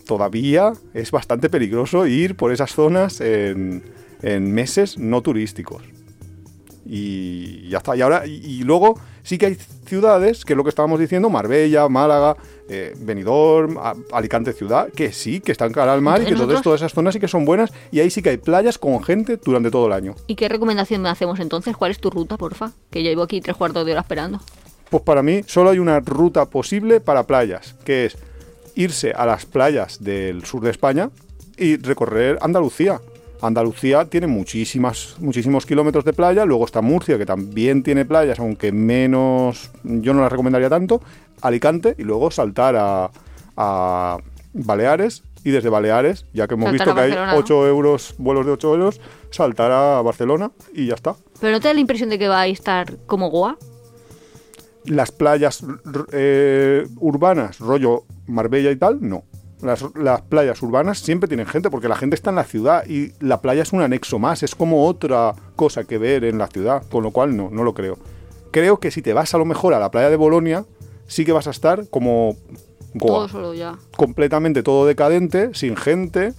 [0.07, 3.83] todavía es bastante peligroso ir por esas zonas en,
[4.23, 5.83] en meses no turísticos.
[6.87, 7.97] Y ya está.
[7.97, 9.55] Y ahora, y, y luego sí que hay
[9.87, 12.37] ciudades, que es lo que estábamos diciendo, Marbella, Málaga,
[12.69, 16.61] eh, Benidorm, A- Alicante ciudad, que sí, que están cara al mar y que Entonces
[16.61, 19.39] todas esas zonas sí que son buenas y ahí sí que hay playas con gente
[19.43, 20.15] durante todo el año.
[20.27, 21.75] ¿Y qué recomendación me hacemos entonces?
[21.77, 22.73] ¿Cuál es tu ruta, porfa?
[22.91, 24.41] Que yo llevo aquí tres cuartos de hora esperando.
[24.91, 28.17] Pues para mí solo hay una ruta posible para playas, que es
[28.75, 31.11] irse a las playas del sur de España
[31.57, 33.01] y recorrer Andalucía.
[33.41, 38.73] Andalucía tiene muchísimas, muchísimos kilómetros de playa, luego está Murcia, que también tiene playas, aunque
[38.73, 41.03] menos, yo no las recomendaría tanto,
[41.43, 43.11] Alicante y luego saltar a,
[43.57, 44.19] a
[44.55, 47.39] Baleares y desde Baleares, ya que hemos Saltar visto que hay Barcelona, ¿no?
[47.39, 51.15] 8 euros, vuelos de 8 euros, saltar a Barcelona y ya está.
[51.41, 53.59] Pero ¿no te da la impresión de que va a estar como Goa?
[54.87, 55.65] Las playas
[56.13, 59.25] eh, urbanas, rollo Marbella y tal, no.
[59.63, 63.13] Las, las playas urbanas siempre tienen gente porque la gente está en la ciudad y
[63.21, 66.83] la playa es un anexo más, es como otra cosa que ver en la ciudad,
[66.91, 67.97] con lo cual no, no lo creo.
[68.51, 70.67] Creo que si te vas a lo mejor a la playa de Bolonia,
[71.07, 72.37] sí que vas a estar como
[72.95, 73.77] Goa, Todo solo ya.
[73.97, 76.33] completamente todo decadente, sin gente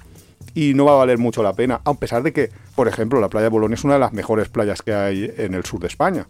[0.53, 3.27] y no va a valer mucho la pena, a pesar de que, por ejemplo, la
[3.27, 5.87] playa de Bolonia es una de las mejores playas que hay en el sur de
[5.87, 6.27] España.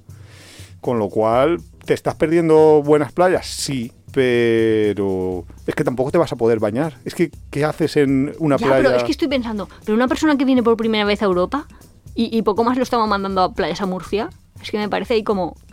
[0.81, 3.45] Con lo cual, ¿te estás perdiendo buenas playas?
[3.47, 6.97] Sí, pero es que tampoco te vas a poder bañar.
[7.05, 8.83] Es que, ¿qué haces en una Ya, playa?
[8.83, 11.67] pero es que estoy pensando, pero una persona que viene por primera vez a Europa
[12.15, 14.29] y, y poco más lo estamos mandando a playas a Murcia,
[14.61, 15.55] es que me parece ahí como...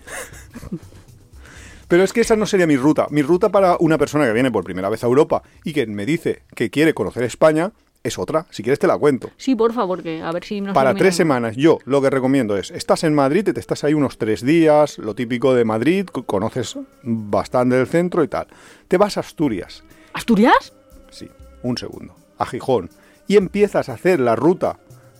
[1.89, 3.07] Pero es que esa no sería mi ruta.
[3.11, 6.07] Mi ruta para una persona que viene por primera vez a Europa y que me
[6.07, 7.73] dice que quiere conocer España
[8.05, 8.47] es otra.
[8.51, 9.31] Si quieres te la cuento.
[9.37, 12.57] Sí, por favor, que a ver si nos Para tres semanas, yo lo que recomiendo
[12.57, 16.25] es, estás en Madrid, te estás ahí unos tres días, lo típico de Madrid, co-
[16.25, 18.47] conoces bastante del centro y tal.
[18.89, 19.85] Te vas a Asturias,
[20.15, 20.73] ¿Asturias?
[21.11, 21.29] sí,
[21.63, 22.91] un segundo, a Gijón,
[23.29, 24.79] y empiezas a hacer la ruta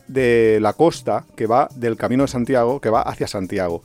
[0.09, 3.83] de la costa que va del Camino de Santiago, que va hacia Santiago.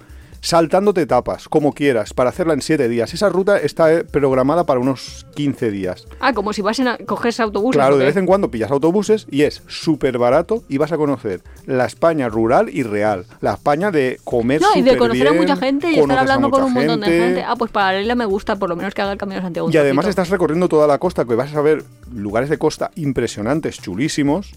[0.48, 3.14] Saltándote etapas, como quieras, para hacerla en siete días.
[3.14, 6.08] Esa ruta está eh, programada para unos 15 días.
[6.22, 7.76] Ah, como si vas a coger autobús.
[7.76, 11.42] Claro, de vez en cuando pillas autobuses y es súper barato y vas a conocer
[11.66, 13.26] la España rural y real.
[13.42, 16.64] La España de comer No, y de conocer a mucha gente y estar hablando con
[16.64, 17.44] un montón de gente.
[17.44, 19.70] Ah, pues para Lela me gusta, por lo menos que haga el Camino de Santiago.
[19.70, 23.82] Y además estás recorriendo toda la costa, que vas a ver lugares de costa impresionantes,
[23.82, 24.54] chulísimos,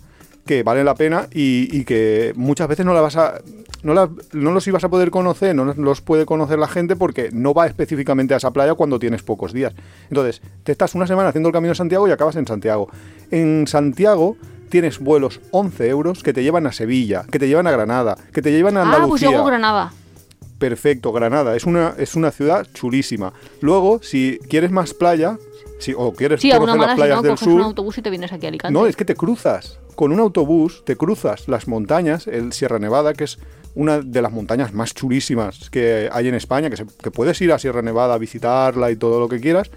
[0.46, 3.40] que valen la pena y, y que muchas veces no la vas a.
[3.82, 7.30] No, la- no los ibas a poder conocer, no los puede conocer la gente porque
[7.32, 9.72] no va específicamente a esa playa cuando tienes pocos días.
[10.10, 12.88] Entonces, te estás una semana haciendo el camino de Santiago y acabas en Santiago.
[13.30, 14.36] En Santiago
[14.68, 18.42] tienes vuelos 11 euros que te llevan a Sevilla, que te llevan a Granada, que
[18.42, 19.30] te llevan a Ah, pues Andalucía.
[19.30, 19.92] yo hago Granada.
[20.58, 21.56] Perfecto, Granada.
[21.56, 23.32] Es una, es una ciudad chulísima.
[23.62, 25.38] Luego, si quieres más playa,
[25.78, 27.96] si, o quieres Sí, conocer las mala si playas no, del coges un sur, autobús
[27.98, 28.72] y te vienes aquí a Alicante.
[28.74, 29.78] no, es que te cruzas.
[30.00, 33.38] Con un autobús te cruzas las montañas, el Sierra Nevada, que es
[33.74, 37.52] una de las montañas más chulísimas que hay en España, que, se- que puedes ir
[37.52, 39.70] a Sierra Nevada a visitarla y todo lo que quieras.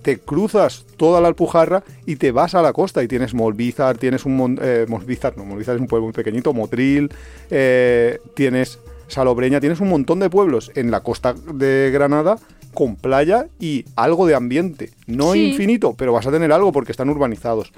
[0.00, 4.24] Te cruzas toda la Alpujarra y te vas a la costa y tienes Molvízar, tienes
[4.24, 4.58] un...
[4.62, 7.12] eh, Molvízar, no, Molvízar es un pueblo muy pequeñito, Motril,
[7.50, 8.78] eh, tienes
[9.08, 12.38] Salobreña, tienes un montón de pueblos en la costa de Granada
[12.72, 14.92] con playa y algo de ambiente.
[15.06, 15.48] No Sí.
[15.50, 17.70] infinito, pero vas a tener algo porque están urbanizados.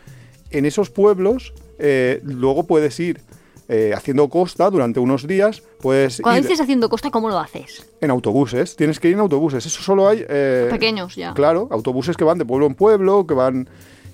[0.54, 3.20] En esos pueblos eh, luego puedes ir
[3.68, 7.86] eh, haciendo costa durante unos días, puedes Cuando ir dices haciendo costa, ¿cómo lo haces?
[8.00, 10.24] en autobuses, tienes que ir en autobuses, eso solo hay...
[10.28, 11.32] eh, Pequeños ya.
[11.34, 13.68] Claro, autobuses que van de pueblo en pueblo, que van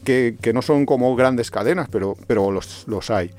[0.05, 3.32] que, que no son como grandes cadenas, pero, pero los, los hay.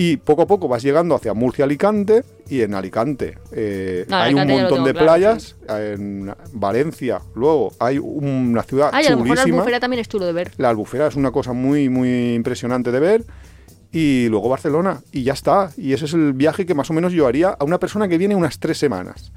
[0.00, 4.26] Y poco a poco vas llegando hacia Murcia, Alicante, y en Alicante eh, No, hay
[4.26, 9.16] Alicante un montón de claro, playas, en Valencia, luego hay una ciudad y a lo
[9.16, 9.56] mejor la chulísima.
[9.56, 10.52] albufera también es chulo de ver.
[10.56, 13.24] La albufera es una cosa muy, muy impresionante de ver.
[13.90, 15.00] Y luego Barcelona.
[15.10, 15.72] Y ya está.
[15.76, 18.18] Y ese es el viaje que más o menos yo haría a una persona que
[18.18, 19.32] viene unas tres semanas.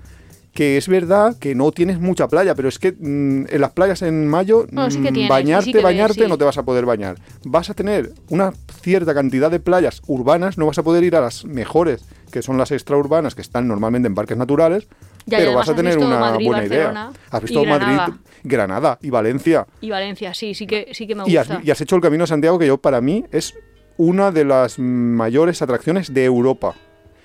[0.53, 4.01] Que es verdad que no tienes mucha playa, pero es que mm, en las playas
[4.01, 6.27] en mayo, Bueno, sí que mm, tienes, bañarte, sí que ves, bañarte, sí.
[6.27, 7.15] no te vas a poder bañar.
[7.45, 11.21] Vas a tener una cierta cantidad de playas urbanas, no vas a poder ir a
[11.21, 14.87] las mejores, que son las extraurbanas, que están normalmente en parques naturales,
[15.25, 17.21] Ya, pero vas a tener una Madrid, buena Barcelona idea.
[17.31, 18.19] Has visto Madrid, Granada.
[18.43, 19.67] Granada y Valencia.
[19.79, 21.61] Y Valencia, sí, sí que, sí que me Y has, gusta.
[21.63, 23.53] y has hecho el Camino de Santiago, que yo para mí es
[23.95, 26.75] una de las mayores atracciones de Europa.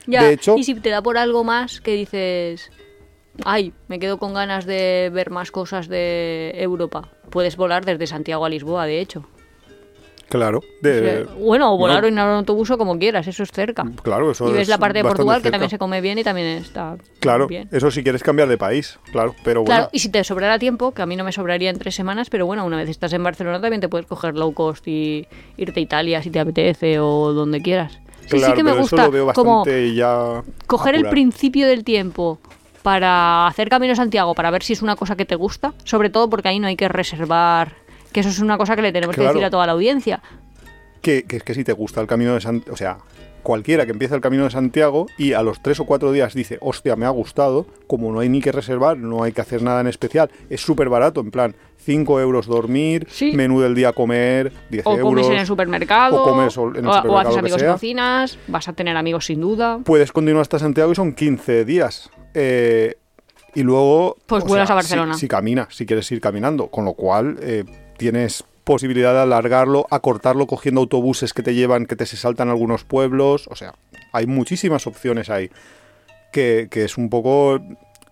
[0.07, 2.71] Ya, de hecho- y si te da por algo más que dices,
[3.45, 8.45] ay, me quedo con ganas de ver más cosas de Europa, puedes volar desde Santiago
[8.45, 9.25] a Lisboa, de hecho.
[10.29, 10.59] Claro.
[10.59, 13.85] O sea, bueno, o volar o ir en autobús o como quieras, eso es cerca.
[14.03, 16.25] Claro, eso y ves es la parte de Portugal, que también se come bien y
[16.25, 17.69] también está Claro, bien.
[17.71, 19.75] eso si quieres cambiar de país, claro, pero bueno.
[19.77, 22.29] Claro, y si te sobrara tiempo, que a mí no me sobraría en tres semanas,
[22.29, 25.79] pero bueno, una vez estás en Barcelona también te puedes coger low cost y irte
[25.79, 28.01] a Italia si te apetece o donde quieras.
[28.27, 32.41] Sí, sí que me gusta como ya coger el principio del tiempo
[32.87, 36.09] para hacer Camino de Santiago, para ver si es una cosa que te gusta, sobre
[36.09, 37.73] todo porque ahí no hay que reservar,
[38.13, 39.31] que eso es una cosa que le tenemos Claro.
[39.31, 40.23] que decir a toda la audiencia.
[41.03, 42.99] que, que es que si te gusta el camino de Santiago, o sea,
[43.43, 46.59] cualquiera que empiece el camino de Santiago y a los tres o cuatro días dice,
[46.61, 49.81] hostia, me ha gustado, como no hay ni que reservar, no hay que hacer nada
[49.81, 53.33] en especial, es súper barato, en plan, 5 euros dormir, Sí.
[53.33, 55.05] menú del día comer, 10 O euros.
[55.11, 57.73] comes en el supermercado, o comes en el o- o supermercado, haces amigos sea.
[57.73, 59.79] cocinas, vas a tener amigos sin duda.
[59.85, 62.11] Puedes continuar hasta Santiago y son 15 días.
[62.37, 62.95] Eh,
[63.55, 64.17] y luego...
[64.27, 65.15] Pues vuelas sea, a Barcelona.
[65.15, 67.39] Si, si caminas, si quieres ir caminando, con lo cual...
[67.41, 67.65] eh,
[67.97, 72.85] tienes posibilidad de alargarlo, acortarlo cogiendo autobuses que te llevan, que te se saltan algunos
[72.85, 73.49] pueblos.
[73.51, 73.75] O sea,
[74.13, 75.51] hay muchísimas opciones ahí.
[76.33, 77.61] Que, que es un poco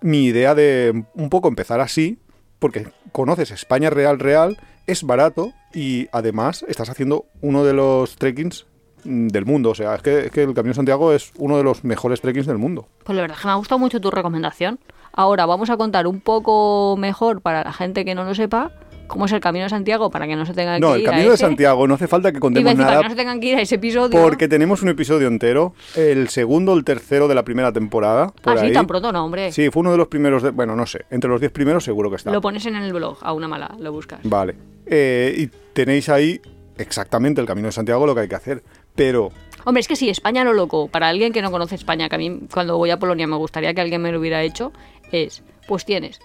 [0.00, 2.18] mi idea de un poco empezar así,
[2.58, 4.56] porque conoces España real, real,
[4.86, 8.66] es barato y además estás haciendo uno de los trekkings
[9.05, 9.70] del mundo.
[9.70, 12.20] O sea, es que, es que el Camino de Santiago es uno de los mejores
[12.20, 12.88] trekkings del mundo.
[13.05, 14.78] Pues la verdad es que me ha gustado mucho tu recomendación.
[15.12, 18.72] Ahora vamos a contar un poco mejor para la gente que no lo sepa
[19.07, 21.09] cómo es el Camino de Santiago para que no se tengan No, que el ir
[21.09, 21.44] a Camino de ese.
[21.44, 23.57] Santiago no hace falta que contemos decir, para nada que no se tengan que ir
[23.59, 24.20] a ese episodio.
[24.20, 28.32] porque tenemos un episodio entero, el segundo o el tercero de la primera temporada.
[28.42, 28.70] Por Así ahí.
[28.70, 29.52] Ah, tan pronto no, hombre.
[29.52, 32.09] Sí, fue uno de los primeros, de- bueno, no sé, entre los diez primeros seguro
[32.11, 32.32] que está.
[32.32, 34.20] Lo pones en el blog, a una mala, lo buscas.
[34.24, 34.57] Vale.
[34.86, 36.40] Eh, y tenéis ahí
[36.78, 38.62] exactamente el Camino de Santiago lo que hay que hacer.
[38.95, 39.30] Pero,
[39.64, 42.18] Hombre, es que sí, España lo loco, para alguien que no conoce España, que a
[42.18, 44.72] mí cuando voy a Polonia me gustaría que alguien me lo hubiera hecho,
[45.11, 46.20] es, pues tienes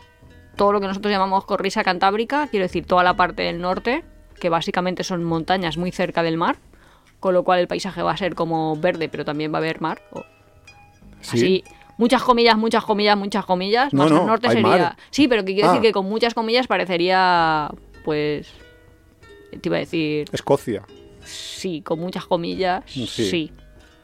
[0.57, 4.03] todo lo que nosotros llamamos corrisa cantábrica, quiero decir, toda la parte del norte,
[4.41, 6.57] que básicamente son montañas muy cerca del mar,
[7.21, 9.79] con lo cual el paisaje va a ser como verde, pero también va a haber
[9.79, 10.01] mar.
[10.11, 10.25] o-
[11.21, 11.37] sí.
[11.37, 11.63] Así,
[11.97, 13.93] muchas comillas, muchas comillas, muchas comillas.
[13.93, 14.67] No, Más no, al norte sería.
[14.67, 14.97] mar.
[15.11, 15.73] Sí, pero que quiero Ah.
[15.73, 17.69] decir que con muchas comillas parecería,
[18.03, 18.51] pues.
[19.51, 20.27] Te iba a decir.
[20.33, 20.83] Escocia.
[21.29, 22.83] Sí, con muchas comillas.
[22.87, 23.05] Sí.
[23.07, 23.51] Sí.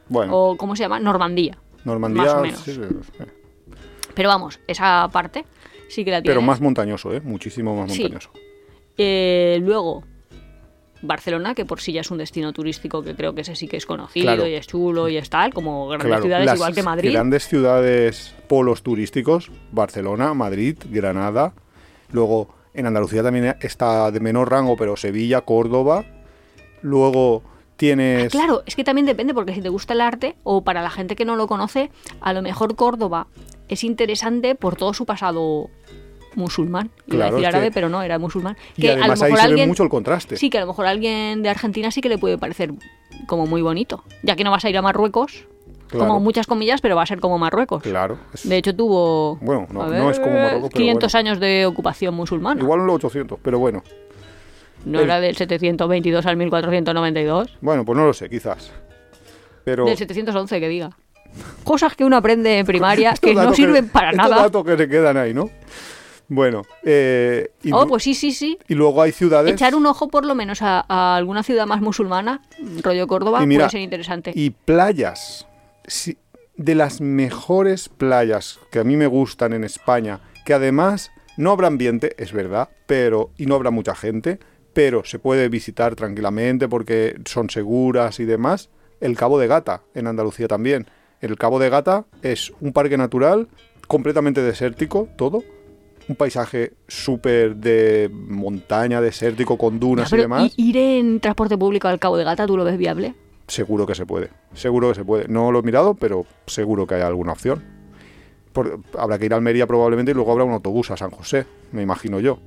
[0.10, 1.00] Bueno, O, ¿cómo se llama?
[1.00, 1.58] Normandía.
[1.84, 2.24] Normandía.
[2.24, 2.60] más o menos.
[2.60, 2.82] sí, sí,
[3.18, 3.24] sí.
[4.14, 5.46] Pero vamos, esa parte
[5.90, 6.32] sí que la tiene.
[6.36, 7.22] Pero más montañoso, ¿eh?
[7.22, 8.30] Muchísimo más montañoso.
[8.98, 10.04] Eh, luego,
[11.02, 13.78] Barcelona, que por sí ya es un destino turístico que creo que ese sí que
[13.78, 14.48] es conocido Claro.
[14.48, 17.12] y es chulo y es tal, como grandes Claro, ciudades las igual que Madrid.
[17.12, 21.54] grandes ciudades, polos turísticos, Barcelona, Madrid, Granada.
[22.12, 26.06] Luego en Andalucía también está de menor rango, pero Sevilla, Córdoba.
[26.86, 27.42] Luego
[27.78, 28.32] tienes...
[28.32, 31.16] Claro, es que también depende, porque si te gusta el arte, o para la gente
[31.16, 31.90] que no lo conoce,
[32.22, 33.26] a lo mejor Córdoba
[33.68, 35.70] es interesante por todo su pasado
[36.36, 36.92] musulmán.
[37.08, 38.56] Iba Claro, a decir que- árabe, pero no, era musulmán.
[38.78, 39.70] y Que a además lo ahí mejor se ve alguien.
[39.70, 40.38] mucho el contraste.
[40.38, 42.72] Sí, que a lo mejor a alguien de Argentina sí que le puede parecer
[43.26, 44.04] como muy bonito.
[44.22, 45.46] Ya que no vas a ir a Marruecos,
[45.88, 46.08] Claro.
[46.08, 47.82] como muchas comillas, pero va a ser como Marruecos.
[47.84, 48.18] Claro.
[48.34, 49.38] es- De hecho, tuvo.
[49.42, 51.30] Bueno, no- a no es como Marruecos, pero 500 bueno.
[51.30, 52.62] años de ocupación musulmana.
[52.62, 53.82] Igual en los 800, pero bueno.
[54.86, 57.58] No el- era del 722 al 1492.
[57.62, 58.72] Bueno, pues no lo sé, quizás.
[59.64, 59.86] Pero...
[59.86, 60.92] Del 711, que diga.
[61.64, 64.38] Cosas que uno aprende en primaria que no sirven para nada.
[64.38, 65.50] datos que se quedan ahí, ¿no?
[66.28, 68.58] Bueno, eh, y, Oh, pues sí, sí, sí.
[68.68, 69.54] y luego hay ciudades...
[69.54, 72.42] Echar un ojo por lo menos a, a alguna ciudad más musulmana,
[72.82, 74.32] rollo Córdoba, Y mira, puede ser interesante.
[74.34, 75.48] Y playas.
[75.86, 76.18] Sí,
[76.56, 81.68] de las mejores playas que a mí me gustan en España, que además no habrá
[81.68, 84.40] ambiente, es verdad, pero y no habrá mucha gente,
[84.76, 88.70] pero se puede visitar tranquilamente porque son seguras y demás.
[89.00, 90.86] El Cabo de Gata, en Andalucía también.
[91.22, 93.48] El Cabo de Gata es un parque natural
[93.88, 95.44] completamente desértico, todo.
[96.10, 100.54] Un paisaje súper de montaña, desértico, con dunas y demás.
[100.58, 103.16] ¿y- ¿Ir en transporte público al Cabo de Gata, tú lo ves viable?
[103.48, 104.30] Seguro que se puede.
[104.54, 105.28] Seguro que se puede.
[105.30, 107.64] No lo he mirado, pero seguro que hay alguna opción.
[108.54, 111.46] Por- habrá que ir a Almería probablemente y luego habrá un autobús a San José,
[111.72, 112.40] me imagino yo.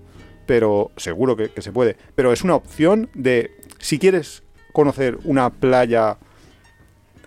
[0.48, 1.94] Pero seguro que, que se puede.
[2.16, 4.42] Pero es una opción de, si quieres
[4.72, 6.16] conocer una playa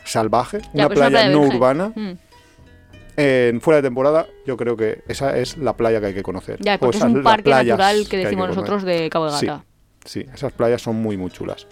[0.04, 1.56] salvaje, una pero es playa, no virgen.
[1.58, 2.12] urbana, Mm.
[3.18, 6.58] en fuera de temporada, yo creo que esa es la playa que hay que conocer.
[6.62, 9.46] Ya, O porque es un parque natural que decimos nosotros de Cabo de Sí.
[9.46, 9.66] Gata.
[10.04, 11.68] Sí, esas playas son muy, muy chulas.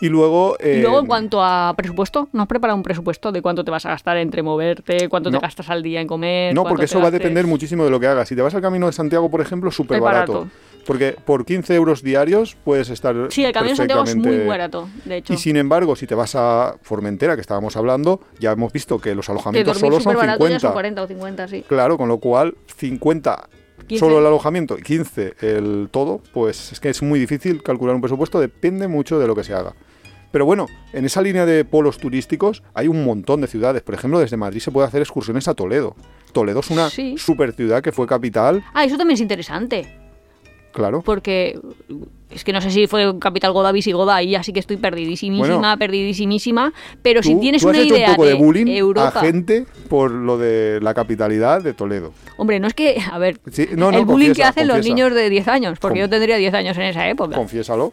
[0.00, 0.56] Y luego...
[0.62, 3.70] Y luego, eh, en cuanto a presupuesto, ¿no has preparado un presupuesto de cuánto te
[3.70, 5.38] vas a gastar entre moverte, cuánto No.
[5.38, 6.54] te gastas al día en comer?
[6.54, 8.28] No, porque eso va a depender muchísimo de lo que hagas.
[8.28, 10.32] Si te vas al Camino de Santiago, por ejemplo, súper barato.
[10.32, 10.50] barato.
[10.86, 14.88] Porque por 15 euros diarios puedes estar Sí, el Camino de Santiago es muy barato,
[15.04, 15.34] de hecho.
[15.34, 19.14] Y sin embargo, si te vas a Formentera, que estábamos hablando, ya hemos visto que
[19.14, 20.60] los alojamientos solo son súper barato ya 50.
[20.60, 21.64] son 40 o 50, sí.
[21.68, 23.48] Claro, con lo cual 50
[23.88, 23.98] 15.
[23.98, 28.00] solo el alojamiento y 15 el todo, pues es que es muy difícil calcular un
[28.00, 29.74] presupuesto, depende mucho de lo que se haga.
[30.30, 33.80] Pero bueno, en esa línea de polos turísticos hay un montón de ciudades.
[33.82, 35.96] Por ejemplo, desde Madrid se puede hacer excursiones a Toledo.
[36.32, 37.16] Toledo es una Sí.
[37.16, 39.88] super ciudad que fue capital, Ah, eso también es interesante,
[40.72, 41.02] claro.
[41.02, 41.58] porque
[42.30, 45.78] es que no sé si fue capital goda visigoda, ahí así que estoy perdidísimísima, Bueno.
[45.78, 49.12] perdidísimísima, pero si tienes tú has una hecho idea un poco de, de bullying Europa...
[49.14, 52.12] a gente por lo de la capitalidad de Toledo.
[52.36, 54.84] Hombre, no es que, a ver, Sí, no, no, el bullying que confiesa, hacen los
[54.84, 57.34] niños de 10 años, porque yo tendría 10 años en esa época.
[57.34, 57.92] Confiésalo.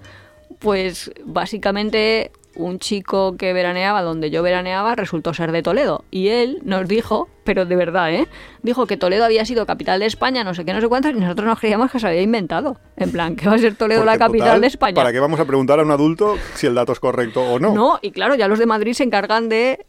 [0.59, 6.03] Pues básicamente un chico que veraneaba donde yo veraneaba resultó ser de Toledo.
[6.11, 8.27] Y él nos dijo, pero de verdad, ¿eh?
[8.63, 11.19] Dijo que Toledo había sido capital de España, no sé qué, no sé cuántas, y
[11.19, 12.77] nosotros nos creíamos que se había inventado.
[12.97, 14.95] En plan, que va a ser Toledo la capital total, de España.
[14.95, 17.73] ¿Para qué vamos a preguntar a un adulto si el dato es correcto o no?
[17.73, 19.85] No, y claro, ya los de Madrid se encargan de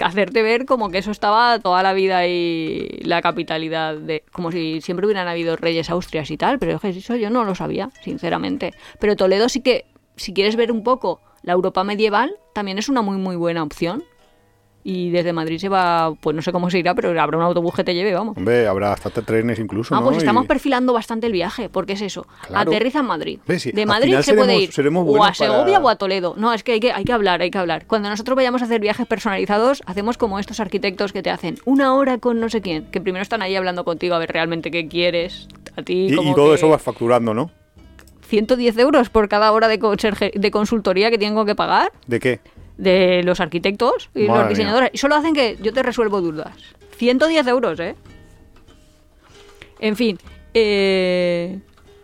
[0.00, 4.80] hacerte ver como que eso estaba toda la vida y la capitalidad de como si
[4.80, 8.74] siempre hubieran habido reyes austrias y tal, pero eso yo no lo sabía, sinceramente.
[8.98, 9.86] Pero Toledo sí que
[10.16, 14.02] si quieres ver un poco la Europa medieval, también es una muy muy buena opción
[14.86, 17.72] y desde Madrid se va, pues no sé cómo se irá, pero habrá un autobús
[17.74, 18.36] que te lleve, vamos.
[18.36, 19.94] Hombre, habrá hasta trenes incluso.
[19.94, 20.04] Ah, ¿no?
[20.04, 22.26] pues estamos Y- perfilando bastante el viaje, porque es eso.
[22.46, 22.70] Claro.
[22.70, 23.38] Aterriza en Madrid.
[23.56, 26.34] Sí, De Madrid se puede ir o a Segovia para- o a Toledo.
[26.36, 27.86] No, es que hay, que hay que hablar, hay que hablar.
[27.86, 31.94] Cuando nosotros vayamos a hacer viajes personalizados, hacemos como estos arquitectos que te hacen una
[31.94, 34.86] hora con no sé quién, que primero están ahí hablando contigo a ver realmente qué
[34.86, 35.48] quieres.
[35.78, 37.50] A ti, Y, todo que eso vas facturando, ¿no?
[38.26, 42.40] 110 euros por cada hora de, conserje- de consultoría que tengo que pagar ¿De qué?
[42.76, 44.90] de los arquitectos y Madre los diseñadores.
[44.92, 46.56] Y solo hacen que yo te resuelvo dudas.
[46.96, 47.94] 110 euros, ¿eh?
[49.80, 50.18] En fin,
[50.54, 51.58] eh,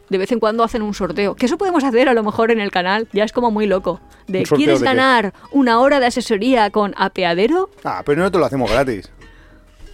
[0.08, 1.34] de vez en cuando hacen un sorteo.
[1.34, 3.08] Que eso podemos hacer a lo mejor en el canal.
[3.12, 4.00] Ya es como muy loco.
[4.26, 4.94] De ¿Un sorteo ¿quieres de qué?
[4.94, 7.70] ganar una hora de asesoría con apeadero?
[7.84, 9.10] Ah, pero no te lo hacemos gratis.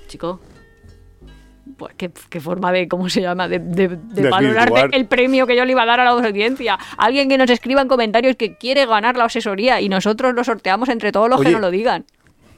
[0.08, 0.40] Chico.
[1.76, 3.48] Pues qué, qué forma de, ¿cómo se llama?
[3.48, 3.88] De, de,
[4.30, 6.78] valorar el premio que yo le iba a dar a la audiencia.
[6.96, 10.88] Alguien que nos escriba en comentarios que quiere ganar la asesoría y nosotros lo sorteamos
[10.88, 12.04] entre todos los que nos lo digan.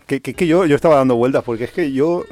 [0.07, 2.25] Que, que, que yo, yo estaba dando vueltas, porque es que yo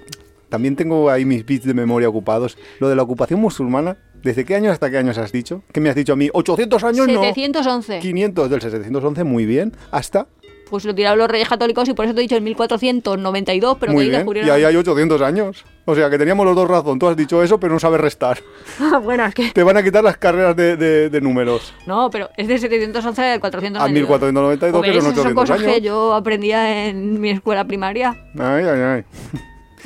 [0.49, 2.57] también tengo ahí mis bits de memoria ocupados.
[2.79, 5.63] Lo de la ocupación musulmana, ¿desde qué años hasta qué años has dicho?
[5.73, 6.29] ¿Qué me has dicho a mí?
[6.29, 7.09] ¿800 años?
[7.09, 7.23] No.
[7.23, 7.99] 711.
[7.99, 9.73] 500 del 711, muy bien.
[9.91, 10.29] Hasta.
[10.69, 13.93] Pues lo tiraron los reyes católicos y por eso te he dicho en 1492, pero
[13.93, 14.19] muy que bien.
[14.21, 14.49] descubrieron...
[14.49, 15.65] Y ahí hay 800 años.
[15.85, 16.99] O sea que teníamos los dos razón.
[16.99, 18.39] Tú has dicho eso, pero no sabes restar.
[19.05, 19.51] bueno, es que...
[19.53, 21.73] Te van a quitar las carreras de, de- de números.
[21.87, 23.89] No, pero es de 711 al 492.
[23.89, 25.73] A 1492, que son Esas son 800 cosas años.
[25.75, 28.17] que yo aprendía en mi escuela primaria.
[28.37, 29.05] Ay, ay, ay.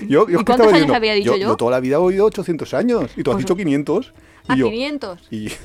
[0.09, 1.49] Yo, yo ¿Y cuántos años diciendo, había dicho yo?
[1.49, 3.11] Yo toda la vida he oído 800 años.
[3.19, 4.15] Y tú has Pues- dicho 500.
[4.49, 5.29] Y A yo, 500.
[5.31, 5.53] Y...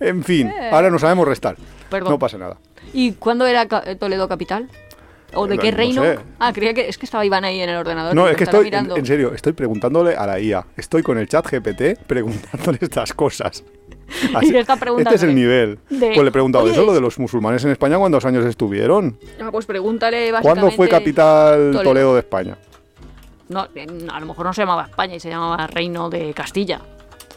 [0.00, 0.70] En fin, Eh.
[0.72, 1.56] ahora no sabemos restar.
[1.90, 2.12] Perdón.
[2.12, 2.56] No pasa nada.
[2.92, 4.68] ¿Y cuándo era Ca- Toledo capital?
[5.34, 6.02] ¿O de qué no reino?
[6.02, 6.18] sé.
[6.38, 8.14] Ah, creía que es que estaba Iván ahí en el ordenador.
[8.14, 8.96] No, y es que estoy, en, mirando.
[8.96, 10.64] en serio, estoy preguntándole a la IA.
[10.76, 13.62] Estoy con el chat GPT preguntándole estas cosas.
[14.42, 15.78] Y le está este es el nivel.
[15.90, 18.46] de, pues le he preguntado "Oye, eso, lo de los musulmanes en España, ¿cuántos años
[18.46, 19.18] estuvieron?
[19.38, 20.60] Ah, pues pregúntale básicamente...
[20.62, 21.82] ¿Cuándo fue capital Toledo.
[21.82, 22.56] Toledo de España?
[23.50, 26.80] No, eh, a lo mejor no se llamaba España y se llamaba Reino de Castilla.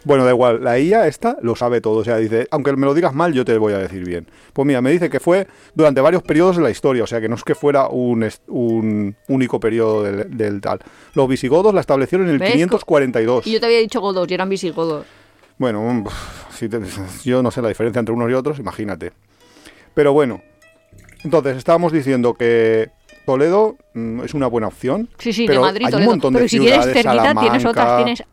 [0.03, 1.99] Bueno, da igual, la IA esta lo sabe todo.
[1.99, 4.27] O sea, dice, aunque me lo digas mal, yo te voy a decir bien.
[4.53, 7.29] Pues mira, me dice que fue durante varios periodos de la historia, o sea, que
[7.29, 10.79] no es que fuera un, único periodo del, del tal.
[11.13, 12.51] Los visigodos la establecieron en el ¿Ves?
[12.51, 13.45] 542.
[13.47, 15.05] Y yo te había dicho godos y eran visigodos.
[15.57, 16.05] Bueno, mm,
[16.51, 16.79] si te-
[17.23, 19.11] yo no sé la diferencia entre unos y otros, imagínate.
[19.93, 20.41] Pero bueno,
[21.23, 22.89] entonces estábamos diciendo que
[23.25, 25.09] Toledo mm, es una buena opción.
[25.19, 26.09] Sí, sí, pero de Madrid, hay Toledo.
[26.09, 28.23] un montón pero de si quieres ciudades, cerquita, tienes otras, tienes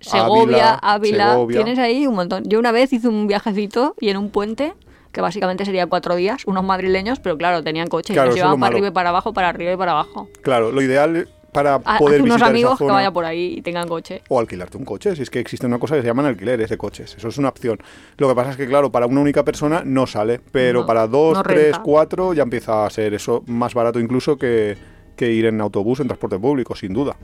[0.00, 1.56] Segovia, Ávila, Segovia.
[1.64, 2.44] tienes ahí un montón.
[2.44, 4.74] Yo una vez hice un viajecito y en un puente,
[5.12, 8.70] que básicamente sería cuatro días, unos madrileños, pero claro, tenían coche, Claro, lo llevaban para
[8.70, 8.76] malo.
[8.76, 10.28] arriba y para abajo, para arriba y para abajo.
[10.42, 13.54] Claro, lo ideal para Ha- poder unos visitar amigos esa que zona vayan por ahí
[13.56, 14.20] y tengan coche.
[14.28, 16.76] o alquilarte un coche, si es que existe una cosa que se llaman alquileres de
[16.76, 17.78] coches, eso es una opción.
[18.18, 21.06] Lo que pasa es que claro, para una única persona no sale, pero No, para
[21.06, 24.76] dos, no tres, cuatro ya empieza a ser eso más barato incluso que,
[25.16, 27.16] que ir en autobús, en transporte público, sin duda.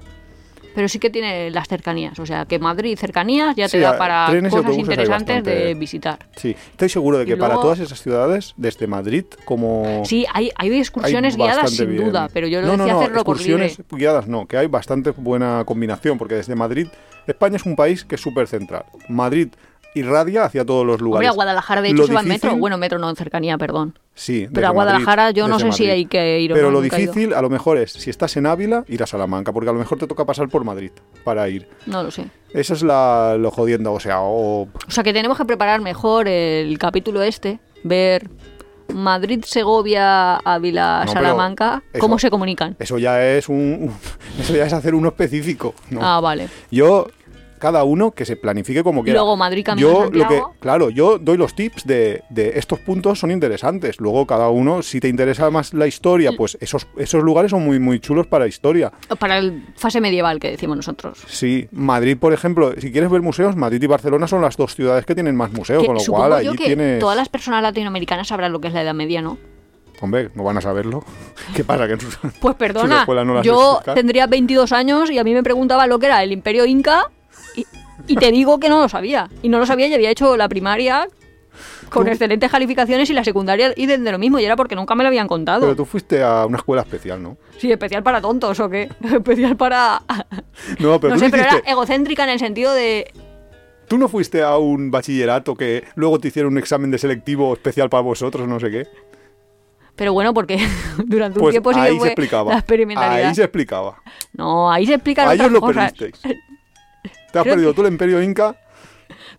[0.75, 4.29] Pero sí que tiene las cercanías, o sea, que Madrid cercanías ya te da para
[4.49, 6.19] cosas interesantes de visitar.
[6.37, 10.03] Sí, estoy seguro de que para todas esas ciudades, desde Madrid como...
[10.05, 12.07] Sí, hay, hay excursiones hay guiadas sin bien.
[12.07, 13.67] duda, pero yo lo no, no, decía no, hacerlo por libre.
[13.67, 16.89] excursiones guiadas no, que hay bastante buena combinación, porque desde Madrid,
[17.27, 18.85] España es un país que es súper central.
[19.09, 19.49] Madrid
[19.95, 21.29] irradia hacia todos los Hombre, lugares.
[21.31, 22.57] a Guadalajara de hecho Lo se va en metro.
[22.57, 23.99] Bueno, metro no en cercanía, perdón.
[24.15, 26.85] Sí, Pero a Guadalajara Madrid, yo no sé si hay que ir o Pero lo
[26.85, 26.97] ido.
[26.97, 29.79] difícil, a lo mejor es, si estás en Ávila, ir a Salamanca, porque a lo
[29.79, 30.91] mejor te toca pasar por Madrid
[31.25, 31.67] para ir.
[31.87, 32.27] No lo sé.
[32.55, 34.63] Esa es la, lo jodiendo, o sea, o...
[34.63, 38.29] O sea que tenemos que preparar mejor el capítulo este, ver
[38.93, 42.77] Madrid, Segovia, Ávila, No, Salamanca, eso- cómo se comunican.
[42.79, 43.57] Eso ya es un...
[43.57, 43.95] un-
[44.41, 45.75] Eso ya es hacer uno específico.
[45.91, 46.01] ¿no?
[46.03, 46.49] Ah, vale.
[46.71, 47.07] Yo,
[47.63, 49.21] cada uno que se planifique como quiera.
[49.21, 50.43] luego Madrid, Camino yo, lo que.
[50.59, 54.01] Claro, yo doy los tips de, de estos puntos son interesantes.
[54.01, 57.79] Luego cada uno, si te interesa más la historia, pues esos, esos lugares son muy,
[57.79, 58.93] muy chulos para historia.
[59.21, 61.23] Para el fase medieval que decimos nosotros.
[61.29, 65.07] Sí, Madrid, por ejemplo, si quieres ver museos, Madrid y Barcelona son las dos ciudades
[65.07, 66.99] que tienen más museos, Que con lo supongo cual yo allí que tienes...
[66.99, 69.39] todas las personas latinoamericanas sabrán lo que es la Edad Media, ¿no?
[70.01, 71.05] Hombre, no van a saberlo.
[71.55, 71.87] ¿Qué pasa?
[71.87, 75.87] Que en sus- Pues perdona, no yo tendría 22 años y a mí me preguntaba
[75.87, 77.09] lo que era el Imperio Inca
[77.57, 77.67] y,
[78.07, 79.29] y te digo que no lo sabía.
[79.43, 81.09] Y no lo sabía y había hecho la primaria
[81.91, 84.95] con Tú- excelentes calificaciones y la secundaria y de lo mismo y era porque nunca
[84.95, 85.61] me lo habían contado.
[85.61, 87.37] Pero tú fuiste a una escuela especial, ¿no?
[87.59, 88.89] Sí, especial para tontos o qué.
[89.05, 90.03] Especial para...
[90.79, 93.13] No, pero no tú sé, pero hiciste- era egocéntrica en el sentido de...
[93.89, 97.91] ¿Tú no fuiste a un bachillerato que luego te hicieron un examen de selectivo especial
[97.91, 98.87] para vosotros, no sé qué?
[99.95, 100.57] Pero bueno, porque
[101.05, 102.53] durante un Pues tiempo sí que ahí se explicaba.
[102.53, 103.29] la experimentalidad.
[103.29, 104.03] Ahí se explicaba.
[104.33, 105.93] No, ahí se explican Ahí os lo cosas.
[105.93, 106.35] perdisteis.
[107.03, 108.55] ¿Te has Creo perdido tú el imperio inca?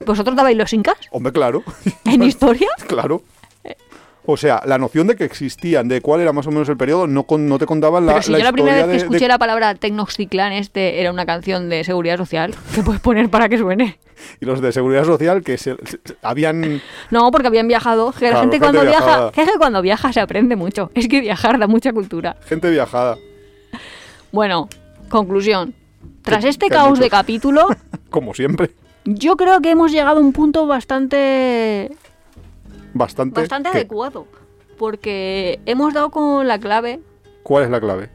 [0.06, 1.64] ¿Vosotros dabais los incas Hombre, claro.
[2.06, 2.68] en historia?
[2.88, 3.22] claro.
[4.26, 7.08] O sea, la noción de que existían, de cuál era más o menos el periodo,
[7.08, 8.98] no, con- no te contaban la, Pero si la yo la primera vez que de-
[8.98, 13.30] de- escuché la palabra Tecnoxticlán este era una canción de seguridad social que puedes poner
[13.30, 14.00] para que suene.
[14.40, 18.14] y los de seguridad social que se, se- se- habían No, porque habían viajado.
[18.14, 19.32] Que la Claro, gente gente cuando viaja, viajada.
[19.34, 20.90] que es que cuando viaja se aprende mucho.
[20.96, 22.38] Es que viajar da mucha cultura.
[22.48, 23.18] gente viajada.
[24.32, 24.70] Bueno,
[25.10, 25.74] conclusión.
[26.24, 27.68] Tras ¿Qué- este caos de capítulo,
[28.10, 28.72] Como siempre.
[29.06, 31.92] yo creo que hemos llegado a un punto bastante
[32.94, 33.42] Bastante.
[33.42, 33.78] bastante ¿qué?
[33.80, 34.28] adecuado.
[34.78, 37.00] Porque hemos dado con la clave
[37.44, 38.10] ¿Cuál es la clave?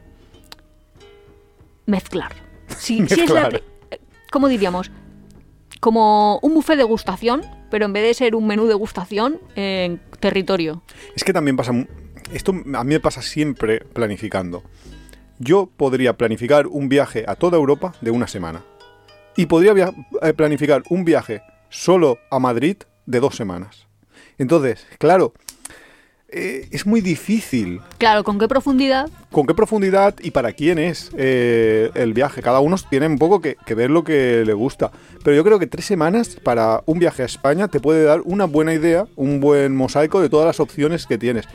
[1.85, 2.33] mezclar.
[2.67, 3.63] Si, si es la, Mezclar.
[4.31, 4.91] ¿Cómo diríamos?
[5.79, 7.41] Como un buffet de degustación,
[7.71, 10.83] pero en vez de ser un menú de degustación, en territorio.
[11.15, 11.71] Es que también pasa.
[12.33, 14.61] Esto a mí me pasa siempre planificando.
[15.39, 18.61] Yo podría planificar un viaje a toda Europa de una semana.
[19.37, 19.73] Y podría
[20.21, 22.75] eh, planificar un viaje solo a Madrid
[23.05, 23.87] de dos semanas.
[24.37, 25.33] Entonces, claro,
[26.27, 27.79] eh, es muy difícil.
[27.97, 29.09] Claro, ¿con qué profundidad?
[29.31, 32.41] ¿Con qué profundidad y para quién es eh, el viaje?
[32.41, 34.91] Cada uno tiene un poco que, que ver lo que le gusta.
[35.23, 38.43] Pero yo creo que tres semanas para un viaje a España te puede dar una
[38.43, 41.47] buena idea, un buen mosaico de todas las opciones que tienes.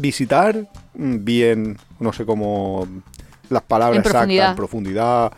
[0.00, 2.86] Visitar mm, bien, no sé cómo
[3.50, 4.50] las palabras En exactas, profundidad.
[4.50, 5.32] en profundidad.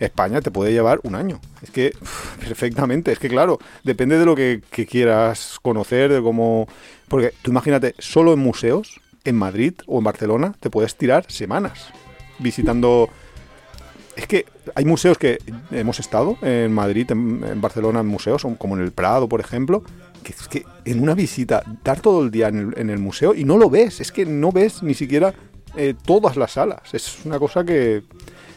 [0.00, 1.40] España te puede llevar un año.
[1.62, 1.94] Es que,
[2.40, 3.12] perfectamente.
[3.12, 6.68] Es que, claro, depende de lo que, que quieras conocer, de cómo.
[7.08, 11.88] Porque tú imagínate, solo en museos, en Madrid o en Barcelona, te puedes tirar semanas
[12.38, 13.08] visitando.
[14.16, 14.46] Es que
[14.76, 15.38] hay museos que
[15.72, 19.82] hemos estado en Madrid, en, en Barcelona, en museos, como en el Prado, por ejemplo,
[20.32, 23.44] es que en una visita, dar todo el día en el, en el museo y
[23.44, 25.34] no lo ves, es que no ves ni siquiera
[25.76, 26.92] eh, todas las salas.
[26.92, 28.02] Es una cosa que.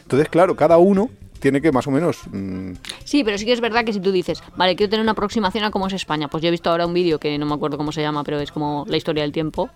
[0.02, 1.10] Entonces, claro, cada uno
[1.40, 2.18] tiene que más o menos.
[2.30, 2.72] mm,
[3.04, 5.64] Sí, pero sí que es verdad que si tú dices, vale, quiero tener una aproximación
[5.64, 7.76] a cómo es España, pues yo he visto ahora un vídeo que no me acuerdo
[7.76, 9.70] cómo se llama, pero es como la historia del tiempo.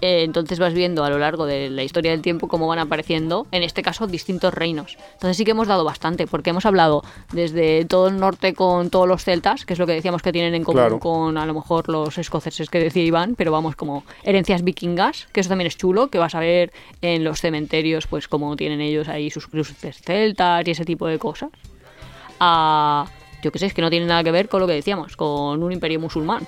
[0.00, 3.46] Eh, entonces vas viendo a lo largo de la historia del tiempo cómo van apareciendo,
[3.50, 4.96] en este caso, distintos reinos.
[5.12, 9.06] Entonces sí que hemos dado bastante, porque hemos hablado desde todo el norte con todos
[9.06, 10.98] los celtas, que es lo que decíamos que tienen en común Claro.
[10.98, 15.40] con a lo mejor los escoceses que decía Iván, pero vamos, como herencias vikingas, que
[15.40, 16.72] eso también es chulo, que vas a ver
[17.02, 21.18] en los cementerios, pues cómo tienen ellos ahí sus cruces celtas y ese tipo de
[21.18, 21.50] cosas.
[22.40, 23.06] A,
[23.42, 25.62] yo qué sé, es que no tiene nada que ver con lo que decíamos, con
[25.62, 26.46] un imperio musulmán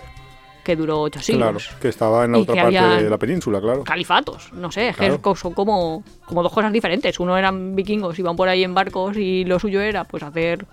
[0.65, 3.85] que duró ocho siglos Claro, que estaba en la otra parte de la península, claro.
[3.85, 5.21] califatos, no sé, Claro.
[5.21, 7.21] que son como, como dos cosas diferentes.
[7.21, 10.67] Uno eran vikingos, iban por ahí en barcos y lo suyo era pues hacer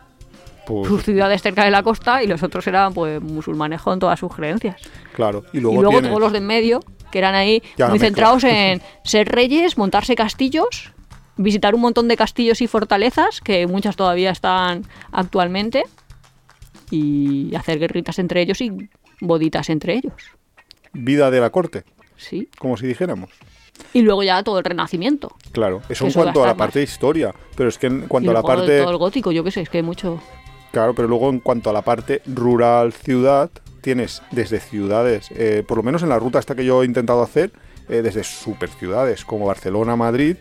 [0.65, 4.17] Pues, sus ciudades cerca de la costa y los otros eran pues musulmanes con todas
[4.19, 4.81] sus creencias.
[5.13, 5.43] claro.
[5.53, 6.79] Y Y luego, luego, tienes- todos los de en medio,
[7.11, 10.93] que eran ahí Ya, muy centrados en ser reyes, montarse castillos,
[11.35, 15.83] visitar un montón de castillos y fortalezas, que muchas todavía están actualmente,
[16.89, 18.71] y hacer guerritas entre ellos y
[19.21, 20.13] boditas entre ellos.
[20.93, 21.85] vida de la corte,
[22.17, 22.49] Sí.
[22.59, 23.29] como si dijéramos.
[23.93, 25.35] Y luego ya todo el renacimiento.
[25.53, 26.57] Claro, eso en cuanto a la más.
[26.57, 29.31] parte de historia, pero es que en y cuanto a la parte todo el gótico,
[29.31, 30.21] yo qué sé, es que hay mucho.
[30.71, 33.49] Claro, pero luego en cuanto a la parte rural ciudad,
[33.81, 37.21] tienes desde ciudades, eh, por lo menos en la ruta esta que yo he intentado
[37.23, 37.51] hacer,
[37.89, 40.35] eh, desde super ciudades como Barcelona, Madrid,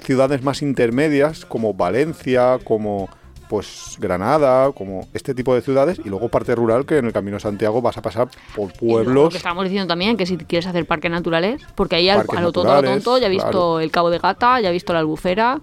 [0.00, 3.08] ciudades más intermedias como Valencia, como
[3.48, 7.36] pues Granada, como este tipo de ciudades, y luego parte rural que en el Camino
[7.36, 9.30] de Santiago vas a pasar por luego Lo pueblos.
[9.30, 12.52] que estábamos diciendo también, que si quieres hacer parques naturales, porque ahí al, a lo
[12.52, 13.80] tonto, a lo tonto, ya he visto claro.
[13.80, 15.60] el Cabo de Gata, ya he visto la Albufera,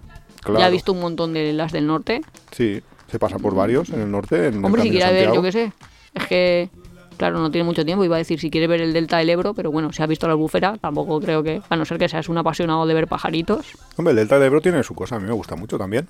[0.57, 2.21] ya he visto un montón de las del norte.
[2.51, 4.47] Sí, se pasa por varios en el norte.
[4.47, 5.73] En el Hombre, si Camino de quieres ver, yo qué sé.
[6.13, 6.69] Es que,
[7.17, 8.03] claro, no tiene mucho tiempo.
[8.03, 10.27] Iba a decir, si quieres ver el delta del Ebro, pero bueno, si has visto
[10.27, 13.73] la albufera, tampoco creo que, a no ser que seas un apasionado de ver pajaritos,
[13.97, 16.07] Hombre, el Delta del Ebro tiene su cosa, a mí me gusta mucho también.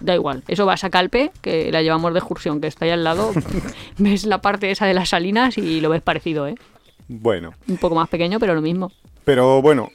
[0.00, 0.42] Da igual.
[0.48, 3.32] Eso vas a Calpe, que la llevamos de excursión, que está ahí al lado,
[3.98, 6.54] ves la parte esa de las salinas y lo ves parecido, ¿eh?
[7.08, 8.90] Bueno, Un poco más pequeño, pero lo mismo.
[9.24, 9.90] Pero bueno,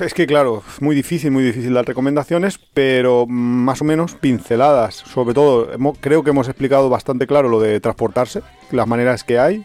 [0.00, 4.94] es que claro, es muy difícil, muy difícil dar recomendaciones, pero más o menos pinceladas.
[4.94, 5.68] Sobre todo,
[6.00, 9.64] creo que hemos explicado bastante claro lo de transportarse, las maneras que hay.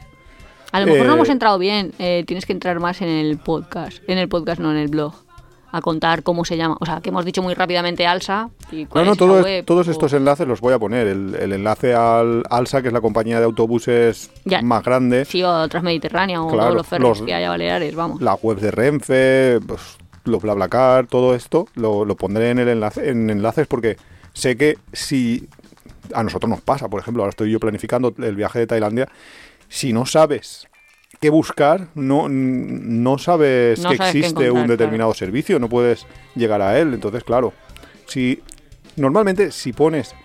[0.71, 1.93] A lo mejor no Eh, hemos entrado bien.
[1.97, 3.99] eh, tienes que entrar más en el podcast.
[4.07, 5.13] En el podcast, no en el blog.
[5.71, 6.77] A contar cómo se llama.
[6.79, 8.49] O sea, que hemos dicho muy rápidamente Alsa.
[8.71, 10.79] Y No, cuál no, es esa todo- web, todos o- estos enlaces los voy a
[10.79, 11.07] poner.
[11.07, 14.61] El, el enlace al ALSA, que es la compañía de autobuses Ya.
[14.61, 18.21] más grande, Sí, o Transmediterránea o Claro, todos los ferries los- que haya Baleares, vamos.
[18.21, 23.09] la web de Renfe, pues, los BlaBlaCar, todo esto, lo, lo pondré en el enlace,
[23.09, 23.97] en enlaces porque
[24.33, 25.47] sé que si
[26.13, 29.07] a nosotros nos pasa, por ejemplo, ahora estoy yo planificando el viaje de Tailandia,
[29.67, 30.65] si no sabes
[31.19, 36.05] qué buscar, no, no sabes No que sabes existe un determinado servicio, no puedes
[36.35, 36.93] llegar a él.
[36.93, 37.53] Entonces, claro,
[38.05, 38.41] si
[38.95, 40.15] normalmente si pones,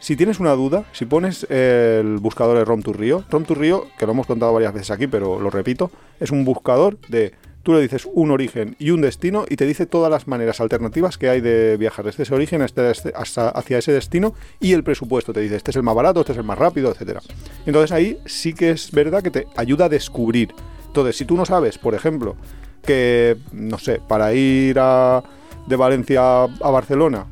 [0.00, 3.86] si tienes una duda, si pones el buscador de Rom to Rio, Rom to Rio,
[3.98, 5.90] que lo hemos contado varias veces aquí, pero lo repito,
[6.20, 7.32] es un buscador de
[7.62, 11.18] tú le dices un origen y un destino y te dice todas las maneras alternativas
[11.18, 14.82] que hay de viajar desde ese origen hasta este- hasta- hacia ese destino y el
[14.84, 15.32] presupuesto.
[15.32, 17.20] Te dice, este es el más barato, este es el más rápido, etcétera.
[17.66, 20.54] Entonces ahí sí que es verdad que te ayuda a descubrir.
[20.86, 22.36] Entonces, si tú no sabes, por ejemplo,
[22.84, 25.22] que, no sé, para ir a,
[25.66, 27.26] de Valencia a Barcelona,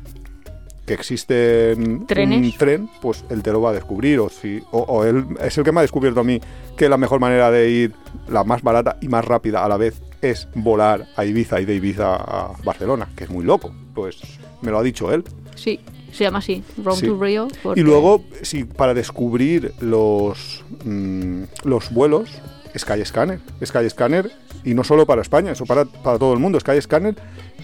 [0.85, 4.19] que existe un tren, pues él te lo va a descubrir.
[4.19, 6.39] O, si, o, o él es el que me ha descubierto a mí
[6.75, 7.93] que la mejor manera de ir,
[8.27, 11.75] la más barata y más rápida a la vez, es volar a Ibiza y de
[11.75, 13.71] Ibiza a Barcelona, que es muy loco.
[13.93, 14.17] Pues
[14.61, 15.23] me lo ha dicho él.
[15.55, 15.79] Sí,
[16.11, 16.63] se llama así,
[16.95, 17.05] Sí.
[17.07, 17.47] to Rio.
[17.63, 22.29] porque- Y luego, sí, para descubrir los, mm, los vuelos,
[22.77, 23.39] Skyscanner.
[23.63, 24.31] Skyscanner,
[24.63, 26.59] y no solo para España, eso para, para todo el mundo.
[26.59, 27.15] Skyscanner,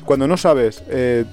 [0.05, 1.26] cuando no sabes eh,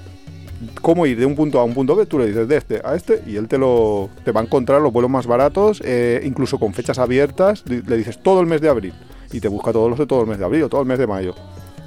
[0.81, 2.95] cómo ir de un punto A un punto B, tú le dices de este a
[2.95, 6.59] este y él te lo te va a encontrar los vuelos más baratos, eh, incluso
[6.59, 7.63] con fechas abiertas.
[7.67, 8.93] Le dices todo el mes de abril
[9.31, 10.99] y te busca todos los de todo el mes de abril o todo el mes
[10.99, 11.35] de mayo,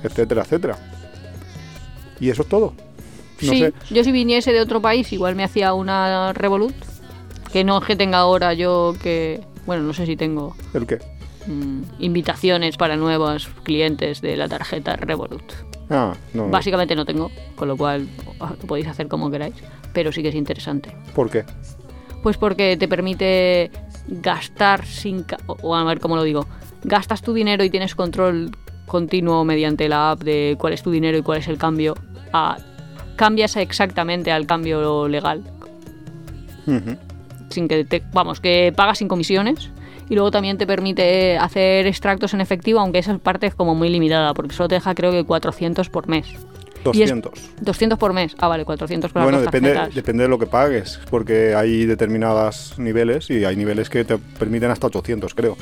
[0.03, 0.77] etcétera, etcétera.
[2.21, 2.75] Y eso es todo.
[3.41, 3.73] No sí, sé.
[3.91, 6.75] yo si viniese de otro país igual me hacía una Revolut,
[7.53, 10.99] que no es que tenga ahora yo que, bueno, no sé si tengo ¿El qué?
[11.47, 15.68] mm, invitaciones para nuevos clientes de la tarjeta Revolut.
[15.91, 16.49] Ah, no.
[16.49, 18.07] Básicamente no tengo, con lo cual
[18.41, 19.55] lo podéis hacer como queráis,
[19.93, 20.95] pero sí que es interesante.
[21.15, 21.45] ¿Por qué?
[22.23, 23.71] Pues porque te permite
[24.09, 25.23] gastar sin...
[25.23, 26.47] ca- O, a ver cómo lo digo.
[26.85, 28.51] Gastas tu dinero y tienes control
[28.87, 31.95] continuo mediante la app de cuál es tu dinero y cuál es el cambio.
[32.33, 32.59] A,
[33.17, 35.43] cambias exactamente al cambio legal.
[37.51, 39.71] Sin que te, vamos, que pagas sin comisiones.
[40.09, 43.89] Y luego también te permite hacer extractos en efectivo, aunque esa parte es como muy
[43.91, 46.27] limitada, porque solo te deja creo que 400 por mes.
[46.93, 47.33] Y es- 200.
[47.61, 48.35] 200 por mes.
[48.39, 53.29] Ah, vale, 400 con Bueno, depende, depende de lo que pagues, porque hay determinados niveles
[53.31, 55.57] y hay niveles que te permiten hasta 800, creo.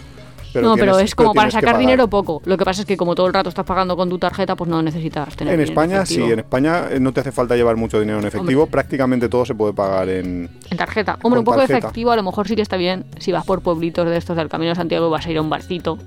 [0.55, 2.41] No, pero es como para sacar dinero poco.
[2.45, 4.69] Lo que pasa es que como todo el rato estás pagando con tu tarjeta, pues
[4.71, 8.01] no necesitas tener En España, sí, en España eh, no te hace falta llevar mucho
[8.01, 10.49] dinero en efectivo, prácticamente todo se puede pagar en...
[10.71, 11.19] En tarjeta.
[11.23, 13.61] Hombre, un poco de efectivo a lo mejor sí que está bien si vas por
[13.63, 15.99] pueblitos de estos del Camino de Santiago y vas a ir a un barcito.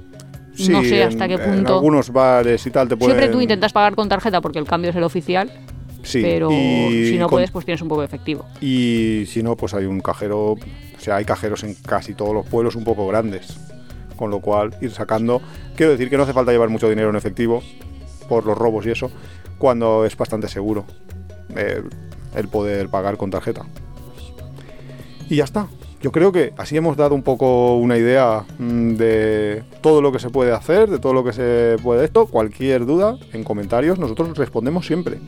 [0.56, 1.76] Sí, no sé en- hasta qué En punto.
[1.76, 3.16] algunos bares y tal te pueden...
[3.16, 5.50] Siempre tú intentas pagar con tarjeta porque el cambio es el oficial,
[6.04, 8.46] Sí, pero y si no con- puedes, pues tienes un poco de efectivo.
[8.62, 10.58] Y si no, pues hay un cajero, o
[10.98, 13.58] sea, hay cajeros en casi todos los pueblos un poco grandes.
[14.20, 15.42] Con lo cual, ir sacando.
[15.78, 17.64] Quiero decir que no hace falta llevar mucho dinero en efectivo
[18.28, 19.10] por los robos y eso,
[19.58, 20.84] cuando es bastante seguro
[21.56, 21.82] eh,
[22.36, 23.62] el poder pagar con tarjeta.
[25.30, 25.68] Y ya está.
[26.02, 30.20] Yo creo que así hemos dado un poco una idea mm, de todo lo que
[30.20, 32.26] se puede hacer, de todo lo que se puede esto.
[32.26, 35.20] Cualquier duda en comentarios, nosotros respondemos siempre.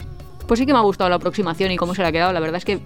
[0.47, 2.33] Pues sí que me ha gustado la aproximación y cómo se le ha quedado.
[2.33, 2.81] La verdad es que,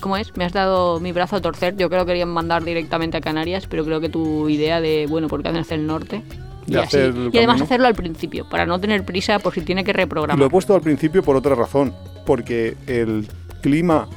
[0.00, 0.36] ¿cómo es?
[0.36, 1.76] Me has dado mi brazo a torcer.
[1.76, 5.28] Yo creo que querían mandar directamente a Canarias, pero creo que tu idea de, bueno,
[5.28, 6.22] ¿por qué hacen hacia el norte?
[6.66, 6.98] Y, así.
[7.32, 10.00] y además hacerlo al principio, para no tener prisa por si tiene que Y lo
[10.00, 10.50] he reprogramar.
[10.50, 11.94] puesto al principio por otra razón,
[12.24, 13.28] porque el
[13.62, 14.08] clima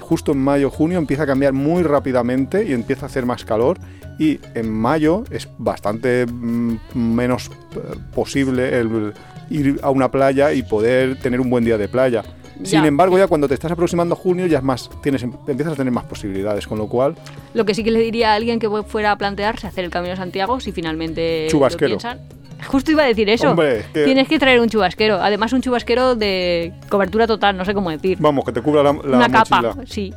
[0.00, 3.78] justo en mayo, junio empieza a cambiar muy rápidamente y empieza a hacer más calor
[4.18, 9.12] y en mayo es bastante mm, menos eh, posible el
[9.50, 12.22] ir a una playa y poder tener un buen día de playa.
[12.62, 12.86] Sin Ya.
[12.86, 15.92] embargo, ya cuando te estás aproximando a junio ya es más tienes empiezas a tener
[15.92, 17.16] más posibilidades, con lo cual
[17.52, 20.10] Lo que sí que le diría a alguien que fuera a plantearse hacer el Camino
[20.12, 21.94] de Santiago, si finalmente Chubasquero.
[21.94, 22.20] lo piensan.
[22.68, 23.50] Justo iba a decir eso.
[23.50, 25.16] Hombre, que- Tienes que traer un chubasquero.
[25.20, 28.16] Además, un chubasquero de cobertura total, no sé cómo decir.
[28.20, 30.14] vamos, que te cubra la, la Una mochila capa, sí.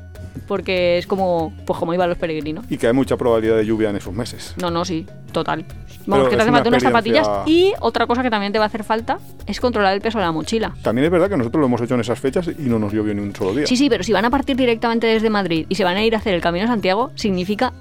[0.48, 2.66] Porque es como, pues como iban los peregrinos.
[2.70, 4.56] y que hay mucha probabilidad de lluvia en esos meses.
[4.58, 5.66] No, no, sí, total.
[5.66, 7.28] Pero Vamos, que te hace una falta unas zapatillas.
[7.46, 10.24] Y otra cosa que también te va a hacer falta es controlar el peso de
[10.24, 10.74] la mochila.
[10.82, 13.14] También es verdad que nosotros lo hemos hecho en esas fechas y no nos llovió
[13.14, 13.68] ni un solo día.
[13.68, 16.16] Sí, sí, pero si van a partir directamente desde Madrid y se van a ir
[16.16, 17.74] a hacer el Camino de Santiago, significa,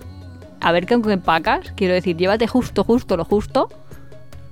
[0.61, 3.69] a ver qué empacas, quiero decir, llévate justo, justo, lo justo,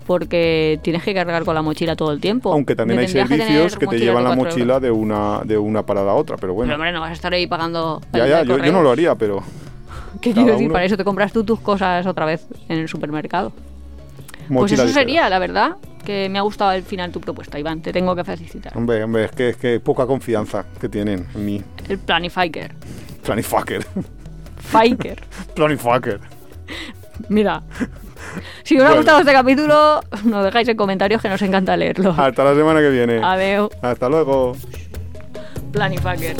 [0.07, 2.53] porque tienes que cargar con la mochila todo el tiempo.
[2.53, 4.83] Aunque también hay servicios que, te llevan la mochila euros.
[4.83, 6.75] de una, de una parada a otra, pero Pero bueno.
[6.75, 8.01] hombre, no vas a estar ahí pagando...
[8.13, 9.43] ya, ya, yo, no lo haría, pero
[10.21, 10.67] ¿Qué quiero decir?
[10.67, 10.73] uno.
[10.73, 13.53] Para eso te compras tú tus cosas otra vez en el supermercado.
[14.49, 15.01] Pues mochila eso ligera.
[15.03, 17.81] sería, la verdad, que me ha gustado al final tu propuesta, Iván.
[17.81, 18.77] Te tengo que felicitar.
[18.77, 21.63] Hombre, hombre, es que, es que poca confianza que tienen en mí.
[21.89, 22.75] El Planifiker.
[23.25, 23.85] Planifucker.
[24.59, 25.23] Fiker.
[25.55, 26.21] Planifucker.
[27.29, 27.63] Mira.
[28.65, 32.15] Si os ha gustado este capítulo, nos dejáis en comentarios que nos encanta leerlo.
[32.17, 33.21] Hasta la semana que viene.
[33.23, 34.57] Adeu, Hasta luego.
[35.73, 36.37] Planifiker.